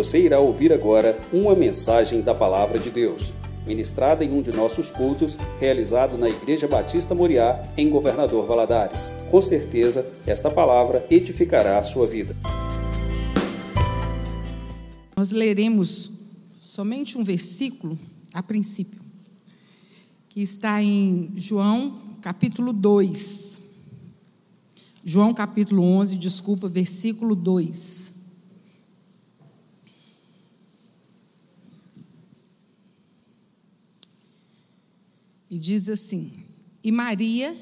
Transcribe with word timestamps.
Você 0.00 0.18
irá 0.18 0.40
ouvir 0.40 0.72
agora 0.72 1.20
uma 1.30 1.54
mensagem 1.54 2.22
da 2.22 2.34
Palavra 2.34 2.78
de 2.78 2.90
Deus, 2.90 3.34
ministrada 3.66 4.24
em 4.24 4.32
um 4.32 4.40
de 4.40 4.50
nossos 4.50 4.90
cultos, 4.90 5.36
realizado 5.60 6.16
na 6.16 6.26
Igreja 6.26 6.66
Batista 6.66 7.14
Moriá, 7.14 7.70
em 7.76 7.90
Governador 7.90 8.46
Valadares. 8.46 9.10
Com 9.30 9.42
certeza, 9.42 10.10
esta 10.26 10.50
palavra 10.50 11.06
edificará 11.10 11.78
a 11.78 11.82
sua 11.82 12.06
vida. 12.06 12.34
Nós 15.14 15.32
leremos 15.32 16.10
somente 16.58 17.18
um 17.18 17.22
versículo 17.22 17.98
a 18.32 18.42
princípio, 18.42 19.02
que 20.30 20.40
está 20.40 20.82
em 20.82 21.30
João 21.36 21.92
capítulo 22.22 22.72
2. 22.72 23.60
João 25.04 25.34
capítulo 25.34 25.82
11, 25.82 26.16
desculpa, 26.16 26.68
versículo 26.70 27.36
2. 27.36 28.19
E 35.50 35.58
diz 35.58 35.88
assim: 35.88 36.32
E 36.82 36.92
Maria 36.92 37.54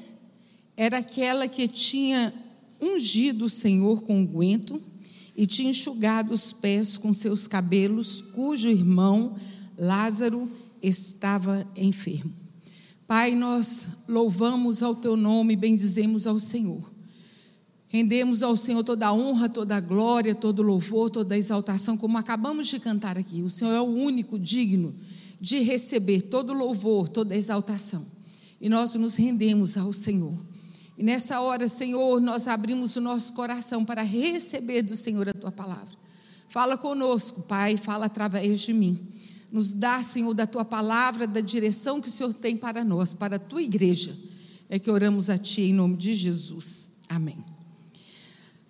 era 0.77 0.99
aquela 0.99 1.47
que 1.47 1.67
tinha 1.67 2.31
ungido 2.79 3.45
o 3.45 3.49
Senhor 3.49 4.03
com 4.03 4.19
unguento 4.19 4.81
e 5.35 5.47
tinha 5.47 5.71
enxugado 5.71 6.31
os 6.31 6.53
pés 6.53 6.97
com 6.97 7.11
seus 7.11 7.47
cabelos, 7.47 8.21
cujo 8.21 8.69
irmão 8.69 9.35
Lázaro 9.77 10.49
estava 10.81 11.67
enfermo. 11.75 12.31
Pai, 13.07 13.33
nós 13.33 13.87
louvamos 14.07 14.83
ao 14.83 14.93
teu 14.93 15.17
nome 15.17 15.53
e 15.53 15.57
bendizemos 15.57 16.27
ao 16.27 16.37
Senhor. 16.37 16.91
Rendemos 17.87 18.43
ao 18.43 18.55
Senhor 18.55 18.83
toda 18.83 19.07
a 19.07 19.13
honra, 19.13 19.49
toda 19.49 19.75
a 19.75 19.79
glória, 19.79 20.35
todo 20.35 20.59
o 20.59 20.63
louvor, 20.63 21.09
toda 21.09 21.33
a 21.33 21.37
exaltação, 21.37 21.97
como 21.97 22.19
acabamos 22.19 22.67
de 22.67 22.79
cantar 22.79 23.17
aqui. 23.17 23.41
O 23.41 23.49
Senhor 23.49 23.73
é 23.73 23.81
o 23.81 23.85
único 23.85 24.37
digno 24.37 24.93
de 25.39 25.59
receber 25.59 26.23
todo 26.23 26.53
louvor, 26.53 27.07
toda 27.07 27.35
exaltação. 27.35 28.05
E 28.59 28.67
nós 28.67 28.95
nos 28.95 29.15
rendemos 29.15 29.77
ao 29.77 29.93
Senhor. 29.93 30.37
E 30.97 31.03
nessa 31.03 31.39
hora, 31.39 31.67
Senhor, 31.67 32.19
nós 32.19 32.47
abrimos 32.47 32.95
o 32.97 33.01
nosso 33.01 33.33
coração 33.33 33.85
para 33.85 34.01
receber 34.01 34.81
do 34.81 34.97
Senhor 34.97 35.29
a 35.29 35.33
tua 35.33 35.51
palavra. 35.51 35.97
Fala 36.49 36.77
conosco, 36.77 37.41
Pai, 37.43 37.77
fala 37.77 38.07
através 38.07 38.59
de 38.59 38.73
mim. 38.73 39.07
Nos 39.51 39.71
dá, 39.71 40.03
Senhor, 40.03 40.33
da 40.33 40.45
tua 40.45 40.65
palavra, 40.65 41.25
da 41.25 41.39
direção 41.39 42.01
que 42.01 42.09
o 42.09 42.11
Senhor 42.11 42.33
tem 42.33 42.57
para 42.57 42.83
nós, 42.83 43.13
para 43.13 43.37
a 43.37 43.39
tua 43.39 43.61
igreja. 43.61 44.15
É 44.67 44.77
que 44.77 44.91
oramos 44.91 45.29
a 45.29 45.37
ti 45.37 45.61
em 45.61 45.73
nome 45.73 45.95
de 45.95 46.13
Jesus. 46.13 46.91
Amém. 47.07 47.43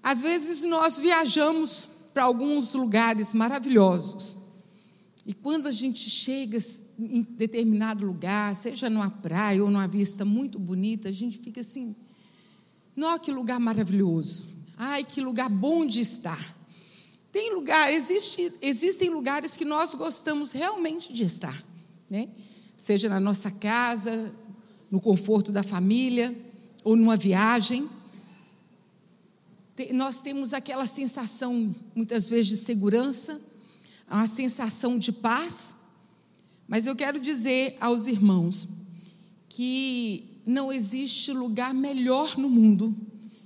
Às 0.04 0.22
vezes 0.22 0.64
nós 0.64 1.00
viajamos 1.00 1.90
para 2.14 2.24
alguns 2.24 2.74
lugares 2.74 3.34
maravilhosos. 3.34 4.38
E 5.30 5.34
quando 5.36 5.68
a 5.68 5.72
gente 5.72 6.10
chega 6.10 6.58
em 6.98 7.22
determinado 7.22 8.04
lugar, 8.04 8.56
seja 8.56 8.90
numa 8.90 9.12
praia 9.12 9.64
ou 9.64 9.70
numa 9.70 9.88
vista 9.88 10.26
muito 10.26 10.58
bonita, 10.58 11.10
a 11.10 11.12
gente 11.12 11.38
fica 11.38 11.62
assim: 11.62 11.96
"Nossa, 12.96 13.20
que 13.20 13.32
lugar 13.32 13.60
maravilhoso! 13.60 14.48
Ai, 14.76 15.04
que 15.04 15.22
lugar 15.22 15.48
bom 15.48 15.86
de 15.86 16.02
estar!" 16.02 16.58
Tem 17.32 17.54
lugar, 17.54 17.94
existe, 17.94 18.52
existem 18.60 19.12
lugares 19.12 19.56
que 19.56 19.64
nós 19.64 19.94
gostamos 19.94 20.52
realmente 20.52 21.14
de 21.14 21.26
estar, 21.26 21.64
né? 22.10 22.28
Seja 22.76 23.08
na 23.08 23.20
nossa 23.20 23.52
casa, 23.52 24.34
no 24.90 25.00
conforto 25.00 25.52
da 25.52 25.62
família 25.62 26.36
ou 26.84 26.96
numa 26.96 27.16
viagem 27.16 27.88
nós 29.94 30.20
temos 30.22 30.54
aquela 30.54 30.86
sensação, 30.86 31.74
muitas 31.96 32.30
vezes, 32.30 32.48
de 32.48 32.58
segurança, 32.58 33.40
uma 34.16 34.28
sensação 34.28 34.98
de 34.98 35.12
paz, 35.12 35.76
mas 36.68 36.86
eu 36.86 36.96
quero 36.96 37.20
dizer 37.20 37.78
aos 37.80 38.08
irmãos 38.08 38.68
que 39.48 40.42
não 40.46 40.72
existe 40.72 41.32
lugar 41.32 41.74
melhor 41.74 42.38
no 42.38 42.50
mundo 42.50 42.96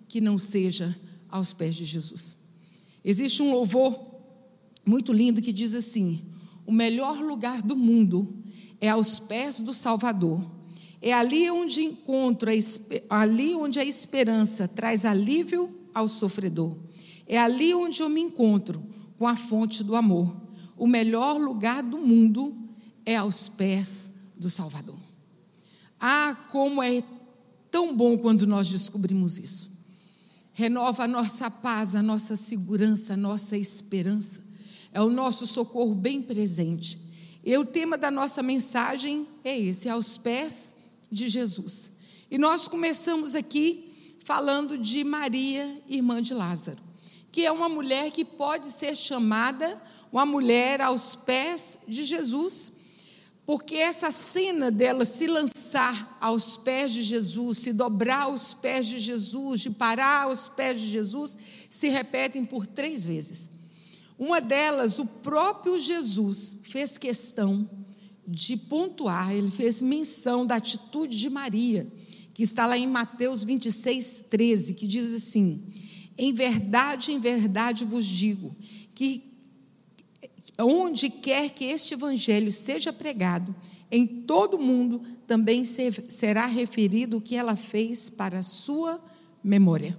que 0.07 0.21
não 0.21 0.38
seja 0.38 0.97
aos 1.29 1.53
pés 1.53 1.75
de 1.75 1.85
Jesus. 1.85 2.38
Existe 3.03 3.41
um 3.41 3.51
louvor 3.51 3.99
muito 4.85 5.11
lindo 5.11 5.41
que 5.41 5.51
diz 5.51 5.73
assim: 5.73 6.23
o 6.65 6.71
melhor 6.71 7.19
lugar 7.19 7.61
do 7.61 7.75
mundo 7.75 8.43
é 8.79 8.89
aos 8.89 9.19
pés 9.19 9.59
do 9.59 9.73
Salvador. 9.73 10.39
É 11.01 11.11
ali 11.11 11.49
onde 11.49 11.81
encontro, 11.81 12.49
ali 13.09 13.53
onde 13.55 13.79
a 13.79 13.83
esperança 13.83 14.67
traz 14.67 15.03
alívio 15.03 15.69
ao 15.93 16.07
sofredor. 16.07 16.77
É 17.27 17.38
ali 17.38 17.73
onde 17.73 18.01
eu 18.01 18.07
me 18.07 18.21
encontro 18.21 18.81
com 19.17 19.27
a 19.27 19.35
fonte 19.35 19.83
do 19.83 19.95
amor. 19.95 20.33
O 20.78 20.88
melhor 20.88 21.39
lugar 21.39 21.84
do 21.84 21.97
mundo 21.97 22.56
é 23.06 23.16
aos 23.16 23.47
pés 23.47 24.11
do 24.35 24.50
Salvador. 24.50 24.97
Ah, 26.00 26.35
como 26.51 26.81
é 26.81 27.03
tão 27.72 27.95
bom 27.95 28.17
quando 28.17 28.45
nós 28.45 28.69
descobrimos 28.69 29.38
isso. 29.38 29.72
Renova 30.53 31.06
a 31.06 31.07
nossa 31.07 31.50
paz, 31.50 31.95
a 31.95 32.01
nossa 32.01 32.35
segurança, 32.35 33.13
a 33.13 33.17
nossa 33.17 33.57
esperança. 33.57 34.44
É 34.91 35.01
o 35.01 35.09
nosso 35.09 35.47
socorro 35.47 35.95
bem 35.95 36.22
presente. 36.22 37.00
E 37.44 37.57
o 37.57 37.66
tema 37.66 37.97
da 37.97 38.12
nossa 38.12 38.44
mensagem 38.44 39.28
é 39.44 39.57
esse: 39.57 39.89
aos 39.89 40.17
pés 40.17 40.75
de 41.12 41.28
Jesus. 41.28 41.91
E 42.29 42.38
nós 42.38 42.67
começamos 42.67 43.35
aqui 43.35 43.91
falando 44.23 44.78
de 44.78 45.03
Maria, 45.03 45.81
irmã 45.88 46.22
de 46.22 46.33
Lázaro, 46.33 46.81
que 47.31 47.45
é 47.45 47.51
uma 47.51 47.67
mulher 47.67 48.12
que 48.12 48.23
pode 48.23 48.67
ser 48.67 48.95
chamada 48.95 49.81
uma 50.13 50.25
mulher 50.28 50.79
aos 50.79 51.16
pés 51.16 51.79
de 51.88 52.06
Jesus, 52.06 52.74
porque 53.47 53.75
essa 53.75 54.12
cena 54.12 54.69
dela 54.69 55.03
se 55.03 55.25
lançar 55.25 56.18
aos 56.22 56.56
pés 56.56 56.94
de 56.94 57.01
Jesus, 57.01 57.57
se 57.57 57.74
dobrar 57.74 58.25
aos 58.25 58.53
pés 58.53 58.88
de 58.88 59.00
Jesus, 59.00 59.62
de 59.62 59.72
parar 59.72 60.25
aos 60.25 60.47
pés 60.47 60.79
de 60.79 60.88
Jesus, 60.88 61.35
se 61.68 61.90
repetem 61.90 62.46
por 62.46 62.68
três 62.68 63.03
vezes. 63.03 63.50
Uma 64.18 64.40
delas, 64.40 65.00
o 65.00 65.06
próprio 65.06 65.79
Jesus 65.79 66.59
fez 66.63 66.97
questão 66.97 67.68
de 68.28 68.56
pontuar, 68.56 69.34
ele 69.34 69.50
fez 69.50 69.81
menção 69.81 70.45
da 70.45 70.56
atitude 70.56 71.18
de 71.18 71.30
Maria 71.30 71.91
que 72.34 72.44
está 72.44 72.66
lá 72.66 72.78
em 72.78 72.88
Mateus 72.88 73.44
26, 73.44 74.25
13, 74.30 74.74
que 74.74 74.88
diz 74.88 75.13
assim: 75.13 75.62
Em 76.18 76.34
verdade, 76.34 77.12
em 77.12 77.19
verdade 77.19 77.85
vos 77.85 78.06
digo, 78.06 78.56
que 78.95 79.32
onde 80.59 81.09
quer 81.09 81.49
que 81.49 81.65
este 81.65 81.93
evangelho 81.93 82.51
seja 82.51 82.93
pregado, 82.93 83.55
em 83.89 84.05
todo 84.05 84.57
o 84.57 84.61
mundo 84.61 85.01
também 85.27 85.63
será 85.63 86.45
referido 86.45 87.17
o 87.17 87.21
que 87.21 87.35
ela 87.35 87.55
fez 87.55 88.09
para 88.09 88.39
a 88.39 88.43
sua 88.43 89.03
memória. 89.43 89.97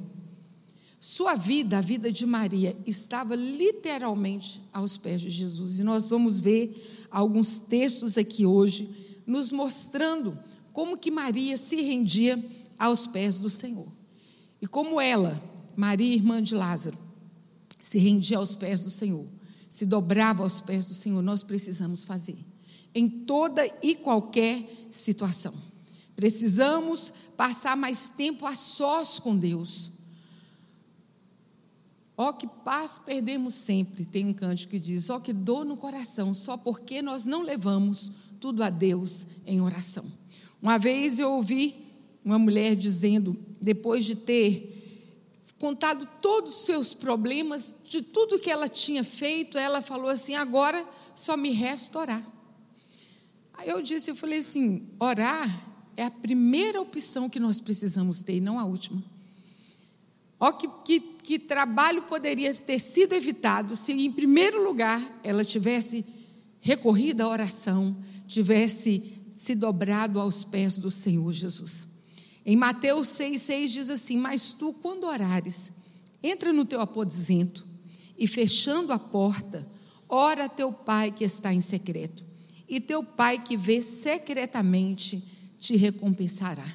Sua 0.98 1.34
vida, 1.34 1.78
a 1.78 1.80
vida 1.82 2.10
de 2.10 2.24
Maria, 2.24 2.76
estava 2.86 3.36
literalmente 3.36 4.62
aos 4.72 4.96
pés 4.96 5.20
de 5.20 5.28
Jesus. 5.28 5.78
E 5.78 5.84
nós 5.84 6.08
vamos 6.08 6.40
ver 6.40 7.06
alguns 7.10 7.58
textos 7.58 8.16
aqui 8.16 8.46
hoje 8.46 8.88
nos 9.26 9.52
mostrando 9.52 10.38
como 10.72 10.96
que 10.96 11.10
Maria 11.10 11.56
se 11.56 11.76
rendia 11.76 12.42
aos 12.78 13.06
pés 13.06 13.38
do 13.38 13.50
Senhor. 13.50 13.86
E 14.60 14.66
como 14.66 15.00
ela, 15.00 15.40
Maria, 15.76 16.14
irmã 16.14 16.42
de 16.42 16.54
Lázaro, 16.54 16.98
se 17.82 17.98
rendia 17.98 18.38
aos 18.38 18.56
pés 18.56 18.82
do 18.82 18.90
Senhor, 18.90 19.26
se 19.74 19.84
dobrava 19.84 20.44
aos 20.44 20.60
pés 20.60 20.86
do 20.86 20.94
Senhor, 20.94 21.20
nós 21.20 21.42
precisamos 21.42 22.04
fazer. 22.04 22.38
Em 22.94 23.08
toda 23.08 23.66
e 23.82 23.96
qualquer 23.96 24.64
situação. 24.88 25.52
Precisamos 26.14 27.12
passar 27.36 27.76
mais 27.76 28.08
tempo 28.08 28.46
a 28.46 28.54
sós 28.54 29.18
com 29.18 29.36
Deus. 29.36 29.90
Ó 32.16 32.32
que 32.32 32.46
paz 32.46 33.00
perdemos 33.04 33.56
sempre, 33.56 34.04
tem 34.04 34.24
um 34.26 34.32
cântico 34.32 34.70
que 34.70 34.78
diz, 34.78 35.10
ó 35.10 35.18
que 35.18 35.32
dor 35.32 35.64
no 35.64 35.76
coração, 35.76 36.32
só 36.32 36.56
porque 36.56 37.02
nós 37.02 37.24
não 37.24 37.42
levamos 37.42 38.12
tudo 38.38 38.62
a 38.62 38.70
Deus 38.70 39.26
em 39.44 39.60
oração. 39.60 40.04
Uma 40.62 40.78
vez 40.78 41.18
eu 41.18 41.32
ouvi 41.32 41.74
uma 42.24 42.38
mulher 42.38 42.76
dizendo, 42.76 43.36
depois 43.60 44.04
de 44.04 44.14
ter 44.14 44.73
contado 45.64 46.06
todos 46.20 46.52
os 46.52 46.66
seus 46.66 46.92
problemas, 46.92 47.74
de 47.82 48.02
tudo 48.02 48.38
que 48.38 48.50
ela 48.50 48.68
tinha 48.68 49.02
feito, 49.02 49.56
ela 49.56 49.80
falou 49.80 50.10
assim: 50.10 50.34
agora 50.34 50.86
só 51.14 51.38
me 51.38 51.52
resta 51.52 51.98
orar. 51.98 52.22
Aí 53.54 53.70
eu 53.70 53.80
disse, 53.80 54.10
eu 54.10 54.14
falei 54.14 54.40
assim: 54.40 54.86
orar 55.00 55.48
é 55.96 56.02
a 56.02 56.10
primeira 56.10 56.82
opção 56.82 57.30
que 57.30 57.40
nós 57.40 57.62
precisamos 57.62 58.20
ter, 58.20 58.36
e 58.36 58.40
não 58.42 58.58
a 58.58 58.64
última. 58.66 59.02
Ó, 60.38 60.52
que, 60.52 60.68
que, 60.84 61.00
que 61.00 61.38
trabalho 61.38 62.02
poderia 62.02 62.54
ter 62.54 62.78
sido 62.78 63.14
evitado 63.14 63.74
se, 63.74 63.90
em 63.92 64.12
primeiro 64.12 64.62
lugar, 64.62 65.00
ela 65.24 65.46
tivesse 65.46 66.04
recorrido 66.60 67.22
à 67.22 67.28
oração, 67.28 67.96
tivesse 68.28 69.24
se 69.32 69.54
dobrado 69.54 70.20
aos 70.20 70.44
pés 70.44 70.76
do 70.76 70.90
Senhor 70.90 71.32
Jesus. 71.32 71.93
Em 72.46 72.56
Mateus 72.56 73.08
6,6 73.08 73.66
diz 73.68 73.90
assim: 73.90 74.16
Mas 74.16 74.52
tu, 74.52 74.72
quando 74.72 75.04
orares, 75.04 75.72
entra 76.22 76.52
no 76.52 76.64
teu 76.64 76.80
aposento 76.80 77.66
e 78.18 78.26
fechando 78.26 78.92
a 78.92 78.98
porta, 78.98 79.66
ora 80.08 80.48
teu 80.48 80.72
pai 80.72 81.10
que 81.10 81.24
está 81.24 81.52
em 81.52 81.60
secreto, 81.60 82.24
e 82.68 82.80
teu 82.80 83.02
pai 83.02 83.42
que 83.42 83.56
vê 83.56 83.82
secretamente 83.82 85.22
te 85.58 85.76
recompensará. 85.76 86.66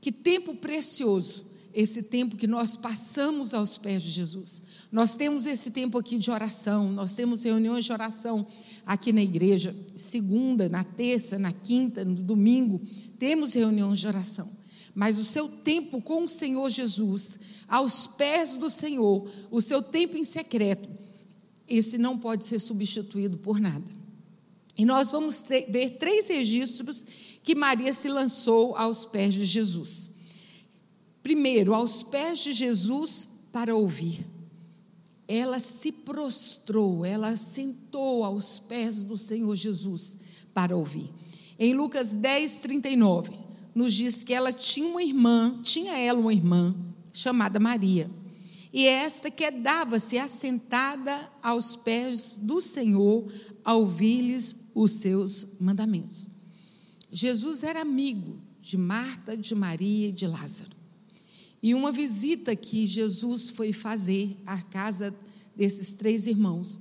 Que 0.00 0.10
tempo 0.10 0.54
precioso 0.56 1.52
esse 1.74 2.02
tempo 2.02 2.36
que 2.36 2.46
nós 2.46 2.76
passamos 2.76 3.54
aos 3.54 3.78
pés 3.78 4.02
de 4.02 4.10
Jesus. 4.10 4.62
Nós 4.90 5.14
temos 5.14 5.46
esse 5.46 5.70
tempo 5.70 5.96
aqui 5.96 6.18
de 6.18 6.30
oração, 6.30 6.92
nós 6.92 7.14
temos 7.14 7.44
reuniões 7.44 7.84
de 7.84 7.92
oração 7.92 8.46
aqui 8.84 9.12
na 9.12 9.22
igreja, 9.22 9.74
segunda, 9.96 10.68
na 10.68 10.84
terça, 10.84 11.38
na 11.38 11.52
quinta, 11.52 12.04
no 12.04 12.16
domingo, 12.16 12.80
temos 13.18 13.54
reuniões 13.54 13.98
de 13.98 14.06
oração. 14.06 14.50
Mas 14.94 15.18
o 15.18 15.24
seu 15.24 15.48
tempo 15.48 16.02
com 16.02 16.24
o 16.24 16.28
Senhor 16.28 16.68
Jesus, 16.68 17.38
aos 17.66 18.06
pés 18.06 18.54
do 18.54 18.68
Senhor, 18.68 19.30
o 19.50 19.60
seu 19.60 19.82
tempo 19.82 20.16
em 20.16 20.24
secreto, 20.24 20.88
esse 21.68 21.96
não 21.96 22.18
pode 22.18 22.44
ser 22.44 22.58
substituído 22.58 23.38
por 23.38 23.58
nada. 23.58 23.90
E 24.76 24.84
nós 24.84 25.12
vamos 25.12 25.42
ver 25.68 25.90
três 25.98 26.28
registros 26.28 27.04
que 27.42 27.54
Maria 27.54 27.92
se 27.92 28.08
lançou 28.08 28.76
aos 28.76 29.04
pés 29.04 29.34
de 29.34 29.44
Jesus. 29.44 30.10
Primeiro, 31.22 31.74
aos 31.74 32.02
pés 32.02 32.40
de 32.40 32.52
Jesus 32.52 33.28
para 33.52 33.74
ouvir. 33.74 34.26
Ela 35.26 35.58
se 35.58 35.92
prostrou, 35.92 37.04
ela 37.04 37.36
sentou 37.36 38.24
aos 38.24 38.58
pés 38.58 39.02
do 39.02 39.16
Senhor 39.16 39.54
Jesus 39.54 40.16
para 40.52 40.76
ouvir. 40.76 41.10
Em 41.58 41.74
Lucas 41.74 42.12
10, 42.12 42.58
39, 42.58 43.41
nos 43.74 43.94
diz 43.94 44.22
que 44.22 44.34
ela 44.34 44.52
tinha 44.52 44.86
uma 44.86 45.02
irmã, 45.02 45.58
tinha 45.62 45.96
ela 45.96 46.18
uma 46.18 46.32
irmã 46.32 46.74
chamada 47.12 47.58
Maria. 47.58 48.10
E 48.72 48.86
esta 48.86 49.30
quedava-se 49.30 50.18
assentada 50.18 51.30
aos 51.42 51.76
pés 51.76 52.38
do 52.40 52.60
Senhor 52.60 53.30
a 53.64 53.74
ouvir-lhes 53.74 54.56
os 54.74 54.92
seus 54.92 55.58
mandamentos. 55.60 56.26
Jesus 57.10 57.62
era 57.62 57.82
amigo 57.82 58.38
de 58.60 58.78
Marta, 58.78 59.36
de 59.36 59.54
Maria 59.54 60.08
e 60.08 60.12
de 60.12 60.26
Lázaro. 60.26 60.70
E 61.62 61.74
uma 61.74 61.92
visita 61.92 62.56
que 62.56 62.86
Jesus 62.86 63.50
foi 63.50 63.72
fazer 63.72 64.36
à 64.46 64.60
casa 64.62 65.14
desses 65.54 65.92
três 65.92 66.26
irmãos, 66.26 66.80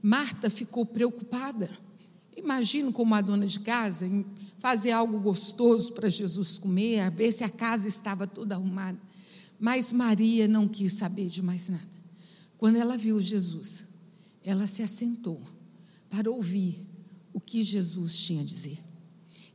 Marta 0.00 0.48
ficou 0.48 0.86
preocupada. 0.86 1.68
Imagino 2.46 2.92
como 2.92 3.12
a 3.12 3.20
dona 3.20 3.44
de 3.44 3.58
casa 3.58 4.08
fazer 4.60 4.92
algo 4.92 5.18
gostoso 5.18 5.92
para 5.92 6.08
Jesus 6.08 6.58
comer, 6.58 7.10
ver 7.10 7.32
se 7.32 7.42
a 7.42 7.48
casa 7.48 7.88
estava 7.88 8.24
toda 8.24 8.54
arrumada. 8.54 8.96
Mas 9.58 9.90
Maria 9.90 10.46
não 10.46 10.68
quis 10.68 10.92
saber 10.92 11.26
de 11.26 11.42
mais 11.42 11.68
nada. 11.68 11.96
Quando 12.56 12.76
ela 12.76 12.96
viu 12.96 13.20
Jesus, 13.20 13.86
ela 14.44 14.68
se 14.68 14.80
assentou 14.80 15.42
para 16.08 16.30
ouvir 16.30 16.86
o 17.32 17.40
que 17.40 17.64
Jesus 17.64 18.16
tinha 18.16 18.42
a 18.42 18.44
dizer. 18.44 18.78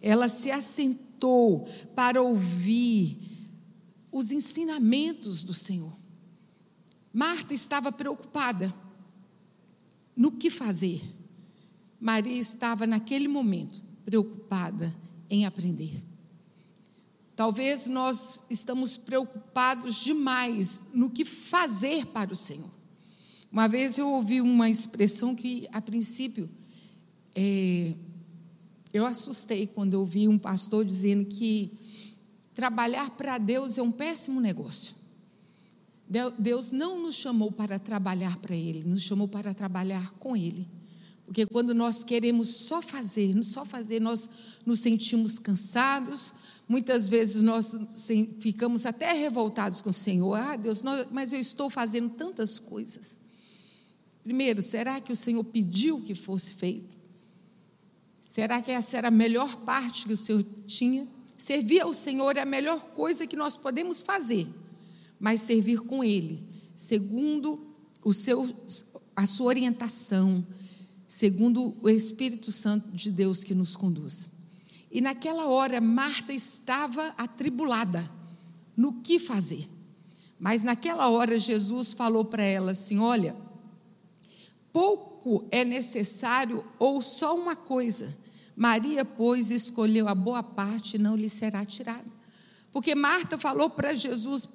Ela 0.02 0.28
se 0.28 0.52
assentou 0.52 1.70
para 1.96 2.22
ouvir 2.22 3.18
os 4.12 4.34
ensinamentos 4.34 5.44
do 5.44 5.54
Senhor. 5.54 5.96
Marta 7.14 7.54
estava 7.54 7.90
preocupada 7.90 8.74
no 10.14 10.34
que 10.34 10.50
fazer. 10.50 11.21
Maria 12.02 12.38
estava 12.38 12.86
naquele 12.86 13.30
momento 13.30 13.80
preocupada 14.04 14.94
em 15.30 15.46
aprender. 15.46 16.04
Talvez 17.36 17.88
nós 17.88 18.44
estamos 18.50 18.98
preocupados 18.98 19.96
demais 20.04 20.84
no 20.94 21.10
que 21.10 21.24
fazer 21.24 22.06
para 22.08 22.34
o 22.34 22.36
Senhor. 22.36 22.70
Uma 23.50 23.68
vez 23.68 23.98
eu 23.98 24.10
ouvi 24.10 24.42
uma 24.42 24.70
expressão 24.70 25.36
que, 25.36 25.68
a 25.72 25.82
princípio, 25.82 26.50
é, 27.34 27.94
eu 28.94 29.06
assustei 29.06 29.68
quando 29.68 29.94
eu 29.94 30.02
ouvi 30.02 30.28
um 30.28 30.38
pastor 30.38 30.84
dizendo 30.84 31.26
que 31.26 31.80
Trabalhar 32.54 33.10
para 33.12 33.38
Deus 33.38 33.78
é 33.78 33.82
um 33.82 33.92
péssimo 33.92 34.42
negócio. 34.42 34.96
Deus 36.38 36.72
não 36.72 37.02
nos 37.02 37.16
chamou 37.16 37.52
para 37.52 37.80
trabalhar 37.80 38.36
para 38.38 38.56
Ele, 38.56 38.84
nos 38.84 39.02
chamou 39.02 39.28
para 39.28 39.54
trabalhar 39.54 40.12
com 40.20 40.36
Ele. 40.36 40.68
Porque 41.32 41.46
quando 41.46 41.74
nós 41.74 42.04
queremos 42.04 42.50
só 42.50 42.82
fazer, 42.82 43.42
só 43.42 43.64
fazer, 43.64 44.02
nós 44.02 44.30
nos 44.66 44.82
sentimos 44.82 45.40
cansados, 45.40 46.34
muitas 46.68 47.08
vezes 47.08 47.42
nós 47.42 47.74
ficamos 48.42 48.86
até 48.86 49.14
revoltados 49.14 49.80
com 49.80 49.92
o 49.92 49.94
Senhor. 49.94 50.34
Ah, 50.34 50.58
Deus, 50.58 50.84
mas 51.10 51.32
eu 51.32 51.40
estou 51.40 51.70
fazendo 51.70 52.10
tantas 52.10 52.60
coisas. 52.60 53.18
Primeiro, 54.26 54.62
será 54.62 55.00
que 55.00 55.14
o 55.14 55.16
Senhor 55.16 55.42
pediu 55.46 56.02
que 56.02 56.14
fosse 56.14 56.54
feito? 56.56 56.98
Será 58.20 58.62
que 58.62 58.70
essa 58.70 58.98
era 58.98 59.08
a 59.08 59.12
melhor 59.12 59.56
parte 59.62 60.08
que 60.08 60.12
o 60.12 60.18
Senhor 60.18 60.44
tinha? 60.68 61.08
Servir 61.38 61.80
ao 61.80 61.94
Senhor 61.94 62.36
é 62.36 62.42
a 62.42 62.46
melhor 62.46 62.82
coisa 62.88 63.26
que 63.26 63.38
nós 63.38 63.56
podemos 63.56 64.02
fazer, 64.02 64.50
mas 65.18 65.40
servir 65.40 65.80
com 65.80 66.04
Ele, 66.04 66.44
segundo 66.76 67.74
o 68.04 68.12
seu, 68.12 68.46
a 69.16 69.26
sua 69.26 69.46
orientação, 69.46 70.46
segundo 71.12 71.76
o 71.82 71.90
Espírito 71.90 72.54
Santo 72.54 72.88
de 72.96 73.12
Deus 73.12 73.44
que 73.44 73.54
nos 73.54 73.76
conduz. 73.76 74.30
E 74.90 75.02
naquela 75.02 75.48
hora, 75.48 75.82
Marta 75.82 76.32
estava 76.32 77.06
atribulada 77.18 78.10
no 78.78 79.02
que 79.02 79.20
fazer. 79.20 79.68
Mas 80.40 80.64
naquela 80.64 81.10
hora, 81.10 81.38
Jesus 81.38 81.94
falou 81.94 82.24
para 82.24 82.44
ela 82.44 82.72
assim: 82.72 82.98
Olha, 82.98 83.36
pouco 84.72 85.46
é 85.52 85.66
necessário 85.66 86.64
ou 86.80 87.02
só 87.02 87.36
uma 87.36 87.58
coisa 87.58 88.18
Maria, 88.56 89.04
pois, 89.04 89.50
escolheu 89.52 90.08
a 90.08 90.16
boa 90.16 90.42
parte 90.42 90.96
e 90.96 91.00
não 91.00 91.16
lhe 91.16 91.28
será 91.28 91.66
tirada. 91.66 92.06
Porque 92.72 92.96
Marta 92.96 93.38
falou 93.38 93.70
para 93.70 93.94
Jesus: 93.94 94.48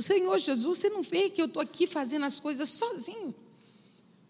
Senhor 0.00 0.38
Jesus, 0.38 0.78
você 0.78 0.88
não 0.88 1.02
vê 1.02 1.30
que 1.30 1.42
eu 1.42 1.46
estou 1.46 1.62
aqui 1.62 1.86
fazendo 1.86 2.26
as 2.26 2.38
coisas 2.38 2.70
sozinho? 2.70 3.34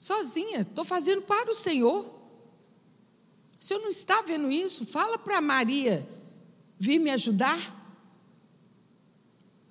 Sozinha, 0.04 0.60
estou 0.60 0.84
fazendo 0.84 1.22
para 1.22 1.50
o 1.50 1.54
Senhor. 1.54 2.04
O 3.58 3.64
senhor 3.64 3.80
não 3.80 3.88
está 3.88 4.20
vendo 4.20 4.50
isso? 4.50 4.84
Fala 4.84 5.18
para 5.18 5.40
Maria 5.40 6.06
vir 6.78 6.98
me 6.98 7.08
ajudar. 7.08 7.58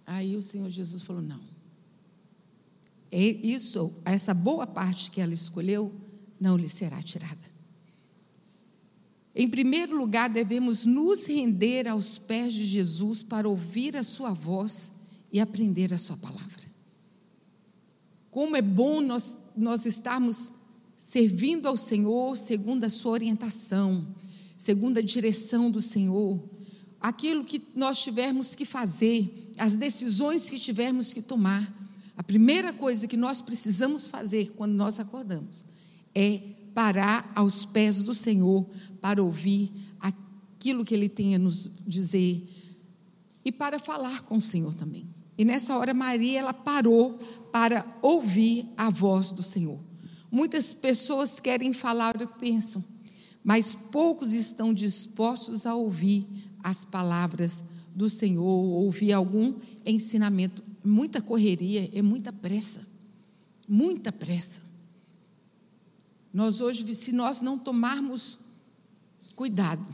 Aí 0.08 0.36
o 0.36 0.42
Senhor 0.42 0.72
Jesus 0.72 1.04
falou: 1.04 1.22
não. 1.22 1.40
É 3.12 3.22
isso, 3.22 3.94
essa 4.04 4.34
boa 4.34 4.66
parte 4.66 5.12
que 5.12 5.22
ela 5.22 5.36
escolheu, 5.36 5.94
não 6.40 6.58
lhe 6.58 6.68
será 6.68 7.00
tirada. 7.00 7.54
Em 9.36 9.48
primeiro 9.48 9.96
lugar, 9.96 10.32
devemos 10.32 10.84
nos 10.84 11.28
render 11.28 11.88
aos 11.88 12.18
pés 12.18 12.54
de 12.54 12.66
Jesus 12.66 13.22
para 13.22 13.48
ouvir 13.48 13.96
a 13.96 14.04
Sua 14.04 14.34
voz 14.34 14.94
e 15.32 15.40
aprender 15.40 15.94
a 15.94 15.98
Sua 16.00 16.18
palavra. 16.18 16.73
Como 18.34 18.56
é 18.56 18.64
bom 18.64 19.00
nós, 19.00 19.38
nós 19.56 19.86
estarmos 19.86 20.52
servindo 20.98 21.68
ao 21.68 21.78
Senhor 21.78 22.36
segundo 22.36 22.84
a 22.84 22.90
Sua 22.90 23.12
orientação, 23.12 24.08
segundo 24.58 24.98
a 24.98 25.04
direção 25.04 25.70
do 25.70 25.80
Senhor. 25.80 26.44
Aquilo 27.00 27.44
que 27.44 27.62
nós 27.76 28.02
tivermos 28.02 28.56
que 28.56 28.66
fazer, 28.66 29.52
as 29.56 29.76
decisões 29.76 30.50
que 30.50 30.58
tivermos 30.58 31.14
que 31.14 31.22
tomar, 31.22 31.72
a 32.18 32.24
primeira 32.24 32.74
coisa 32.74 33.08
que 33.08 33.16
nós 33.16 33.40
precisamos 33.40 34.08
fazer 34.08 34.52
quando 34.58 34.74
nós 34.74 35.00
acordamos 35.00 35.64
é 36.16 36.42
parar 36.74 37.32
aos 37.36 37.66
pés 37.66 38.02
do 38.02 38.16
Senhor 38.16 38.66
para 39.00 39.22
ouvir 39.22 39.72
aquilo 40.00 40.84
que 40.84 40.96
Ele 40.96 41.08
tem 41.08 41.36
a 41.36 41.40
nos 41.40 41.70
dizer 41.86 42.50
e 43.46 43.52
para 43.52 43.78
falar 43.78 44.24
com 44.24 44.38
o 44.38 44.42
Senhor 44.42 44.74
também. 44.74 45.13
E 45.38 45.44
nessa 45.44 45.78
hora, 45.78 45.94
Maria, 45.94 46.40
ela 46.40 46.54
parou 46.54 47.18
para 47.52 47.86
ouvir 48.02 48.68
a 48.78 48.90
voz 48.90 49.32
do 49.32 49.42
Senhor. 49.42 49.80
Muitas 50.32 50.74
pessoas 50.74 51.40
querem 51.40 51.74
falar 51.74 52.16
o 52.16 52.28
que 52.28 52.40
pensam, 52.40 52.84
mas 53.44 53.74
poucos 53.74 54.32
estão 54.32 54.74
dispostos 54.74 55.66
a 55.66 55.76
ouvir 55.76 56.26
as 56.64 56.86
palavras 56.86 57.64
do 57.96 58.10
Senhor, 58.10 58.44
ouvir 58.44 59.14
algum 59.14 59.54
ensinamento. 59.86 60.64
Muita 60.84 61.22
correria, 61.22 61.90
é 61.94 62.02
muita 62.02 62.34
pressa, 62.34 62.86
muita 63.68 64.12
pressa. 64.12 64.62
Nós 66.34 66.62
hoje, 66.62 66.96
se 66.96 67.12
nós 67.12 67.42
não 67.42 67.60
tomarmos 67.60 68.40
cuidado, 69.36 69.86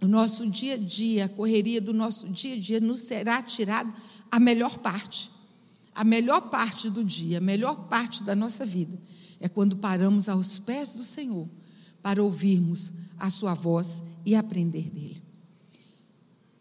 o 0.00 0.06
nosso 0.06 0.46
dia 0.48 0.74
a 0.74 0.78
dia, 0.78 1.24
a 1.26 1.28
correria 1.28 1.80
do 1.80 1.92
nosso 1.92 2.28
dia 2.28 2.54
a 2.54 2.58
dia, 2.58 2.80
nos 2.80 3.00
será 3.00 3.42
tirado 3.42 3.92
a 4.30 4.38
melhor 4.38 4.78
parte. 4.78 5.30
A 5.94 6.04
melhor 6.04 6.50
parte 6.50 6.88
do 6.88 7.04
dia, 7.04 7.38
a 7.38 7.40
melhor 7.40 7.88
parte 7.88 8.22
da 8.22 8.34
nossa 8.34 8.64
vida 8.64 8.96
é 9.40 9.48
quando 9.48 9.76
paramos 9.76 10.28
aos 10.28 10.58
pés 10.58 10.94
do 10.94 11.02
Senhor 11.02 11.48
para 12.02 12.22
ouvirmos 12.22 12.92
a 13.18 13.28
sua 13.28 13.54
voz 13.54 14.02
e 14.24 14.34
aprender 14.34 14.90
dele. 14.90 15.22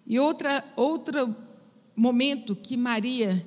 E 0.07 0.17
outra, 0.19 0.65
outro 0.75 1.35
momento 1.95 2.55
que 2.55 2.75
Maria 2.75 3.45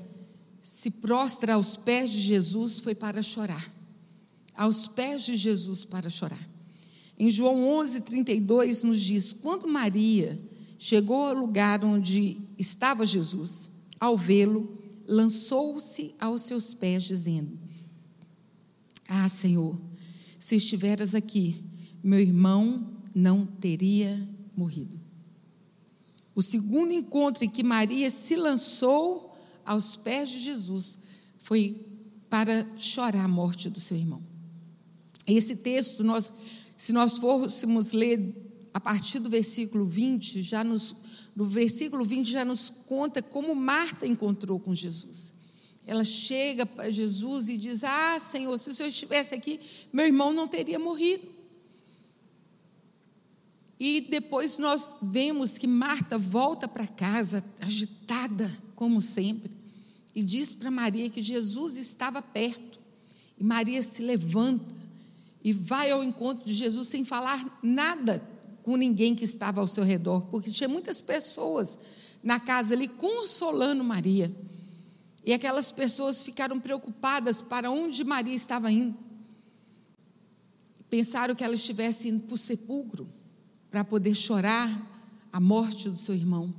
se 0.61 0.91
prostra 0.91 1.55
aos 1.55 1.77
pés 1.77 2.11
de 2.11 2.21
Jesus 2.21 2.79
foi 2.79 2.95
para 2.95 3.23
chorar. 3.23 3.71
aos 4.55 4.87
pés 4.87 5.23
de 5.23 5.35
Jesus 5.35 5.85
para 5.85 6.11
chorar. 6.11 6.49
Em 7.19 7.31
João 7.31 7.67
11, 7.79 8.03
32, 8.03 8.83
nos 8.83 9.01
diz: 9.01 9.33
Quando 9.33 9.67
Maria 9.67 10.39
chegou 10.79 11.25
ao 11.25 11.35
lugar 11.35 11.85
onde 11.85 12.39
estava 12.59 13.07
Jesus, 13.07 13.71
ao 14.03 14.17
vê-lo, 14.17 14.69
lançou-se 15.07 16.13
aos 16.19 16.43
seus 16.43 16.75
pés, 16.75 17.05
dizendo: 17.05 17.57
Ah, 19.07 19.29
Senhor, 19.29 19.81
se 20.41 20.57
estiveras 20.57 21.15
aqui, 21.15 21.65
meu 22.03 22.19
irmão 22.19 22.85
não 23.15 23.47
teria 23.47 24.29
morrido. 24.57 25.01
O 26.35 26.43
segundo 26.43 26.93
encontro 26.93 27.45
em 27.45 27.49
que 27.49 27.63
Maria 27.63 28.11
se 28.11 28.35
lançou 28.35 29.39
aos 29.65 29.95
pés 29.95 30.31
de 30.31 30.41
Jesus 30.41 30.99
foi 31.39 31.87
para 32.29 32.67
chorar 32.77 33.25
a 33.27 33.29
morte 33.29 33.71
do 33.71 33.79
seu 33.79 33.97
irmão. 33.97 34.21
Esse 35.29 35.55
texto, 35.55 36.03
nós, 36.03 36.29
se 36.77 36.93
nós 36.93 37.19
fôssemos 37.19 37.93
ler 37.93 38.19
a 38.75 38.81
partir 38.81 39.21
do 39.21 39.31
versículo 39.31 39.85
20, 39.85 40.43
já 40.43 40.65
nos, 40.65 40.93
no 41.35 41.45
versículo 41.45 42.05
20 42.05 42.31
já 42.31 42.45
nos 42.45 42.69
conta 42.69 43.23
como 43.23 43.55
Marta 43.55 44.07
encontrou 44.07 44.61
com 44.61 44.75
Jesus. 44.75 45.35
Ela 45.87 46.05
chega 46.05 46.65
para 46.65 46.91
Jesus 46.91 47.49
e 47.49 47.57
diz: 47.57 47.83
Ah, 47.83 48.19
Senhor, 48.21 48.57
se 48.59 48.71
o 48.71 48.75
Senhor 48.75 48.89
estivesse 48.89 49.35
aqui, 49.35 49.59
meu 49.93 50.07
irmão 50.07 50.33
não 50.33 50.47
teria 50.47 50.79
morrido. 50.79 51.27
E 53.81 54.03
depois 54.03 54.59
nós 54.59 54.97
vemos 55.03 55.59
que 55.59 55.67
Marta 55.67 56.17
volta 56.17 56.69
para 56.69 56.87
casa, 56.87 57.45
agitada, 57.61 58.57
como 58.77 59.03
sempre, 59.03 59.51
e 60.15 60.23
diz 60.23 60.55
para 60.55 60.71
Maria 60.71 61.11
que 61.11 61.21
Jesus 61.21 61.77
estava 61.77 62.23
perto. 62.23 62.79
E 63.37 63.43
Maria 63.43 63.83
se 63.83 64.03
levanta 64.03 64.73
e 65.43 65.53
vai 65.53 65.91
ao 65.91 66.05
encontro 66.05 66.45
de 66.45 66.53
Jesus 66.53 66.87
sem 66.87 67.05
falar 67.05 67.59
nada 67.61 68.23
com 68.63 68.77
ninguém 68.77 69.15
que 69.15 69.25
estava 69.25 69.61
ao 69.61 69.67
seu 69.67 69.85
redor, 69.85 70.23
porque 70.31 70.51
tinha 70.51 70.69
muitas 70.69 71.01
pessoas 71.01 71.79
na 72.23 72.39
casa 72.39 72.75
ali 72.75 72.89
consolando 72.89 73.83
Maria. 73.83 74.35
E 75.25 75.33
aquelas 75.33 75.71
pessoas 75.71 76.23
ficaram 76.23 76.59
preocupadas 76.59 77.43
para 77.43 77.71
onde 77.71 78.05
Maria 78.05 78.35
estava 78.35 78.71
indo. 78.71 78.97
Pensaram 80.91 81.35
que 81.35 81.45
ela 81.45 81.55
estivesse 81.55 82.09
indo 82.09 82.25
para 82.25 82.35
o 82.35 82.39
sepulcro 82.39 83.09
para 83.71 83.85
poder 83.85 84.15
chorar 84.15 84.91
a 85.33 85.41
morte 85.41 85.89
do 85.89 85.97
seu 85.97 86.15
irmão. 86.15 86.53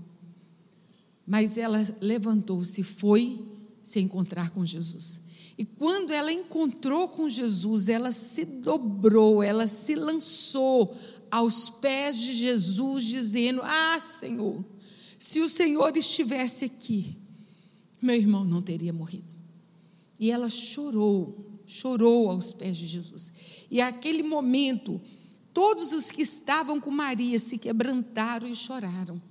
Mas 1.26 1.58
ela 1.58 1.80
levantou-se 2.02 2.82
e 2.82 2.84
foi 2.84 3.42
se 3.82 4.00
encontrar 4.00 4.50
com 4.50 4.66
Jesus. 4.66 5.22
E 5.58 5.64
quando 5.64 6.12
ela 6.12 6.32
encontrou 6.32 7.08
com 7.08 7.30
Jesus, 7.30 7.88
ela 7.88 8.12
se 8.12 8.44
dobrou, 8.44 9.44
ela 9.44 9.68
se 9.68 9.94
lançou 9.94 10.98
aos 11.36 11.70
pés 11.70 12.18
de 12.18 12.34
Jesus, 12.34 13.04
dizendo: 13.04 13.62
Ah, 13.64 14.00
Senhor, 14.00 14.64
se 15.18 15.42
o 15.42 15.50
Senhor 15.50 15.96
estivesse 15.96 16.66
aqui, 16.66 17.18
meu 18.02 18.16
irmão 18.16 18.44
não 18.44 18.62
teria 18.62 18.94
morrido. 18.94 19.34
E 20.20 20.32
ela 20.32 20.50
chorou, 20.50 21.60
chorou 21.66 22.30
aos 22.30 22.54
pés 22.54 22.78
de 22.78 22.86
Jesus. 22.88 23.34
E 23.70 23.82
aquele 23.82 24.24
momento, 24.24 25.02
Todos 25.54 25.94
os 25.94 26.10
que 26.10 26.24
estavam 26.24 26.82
com 26.82 26.90
Maria 26.90 27.38
se 27.38 27.60
quebrantaram 27.60 28.48
e 28.48 28.56
choraram. 28.56 29.22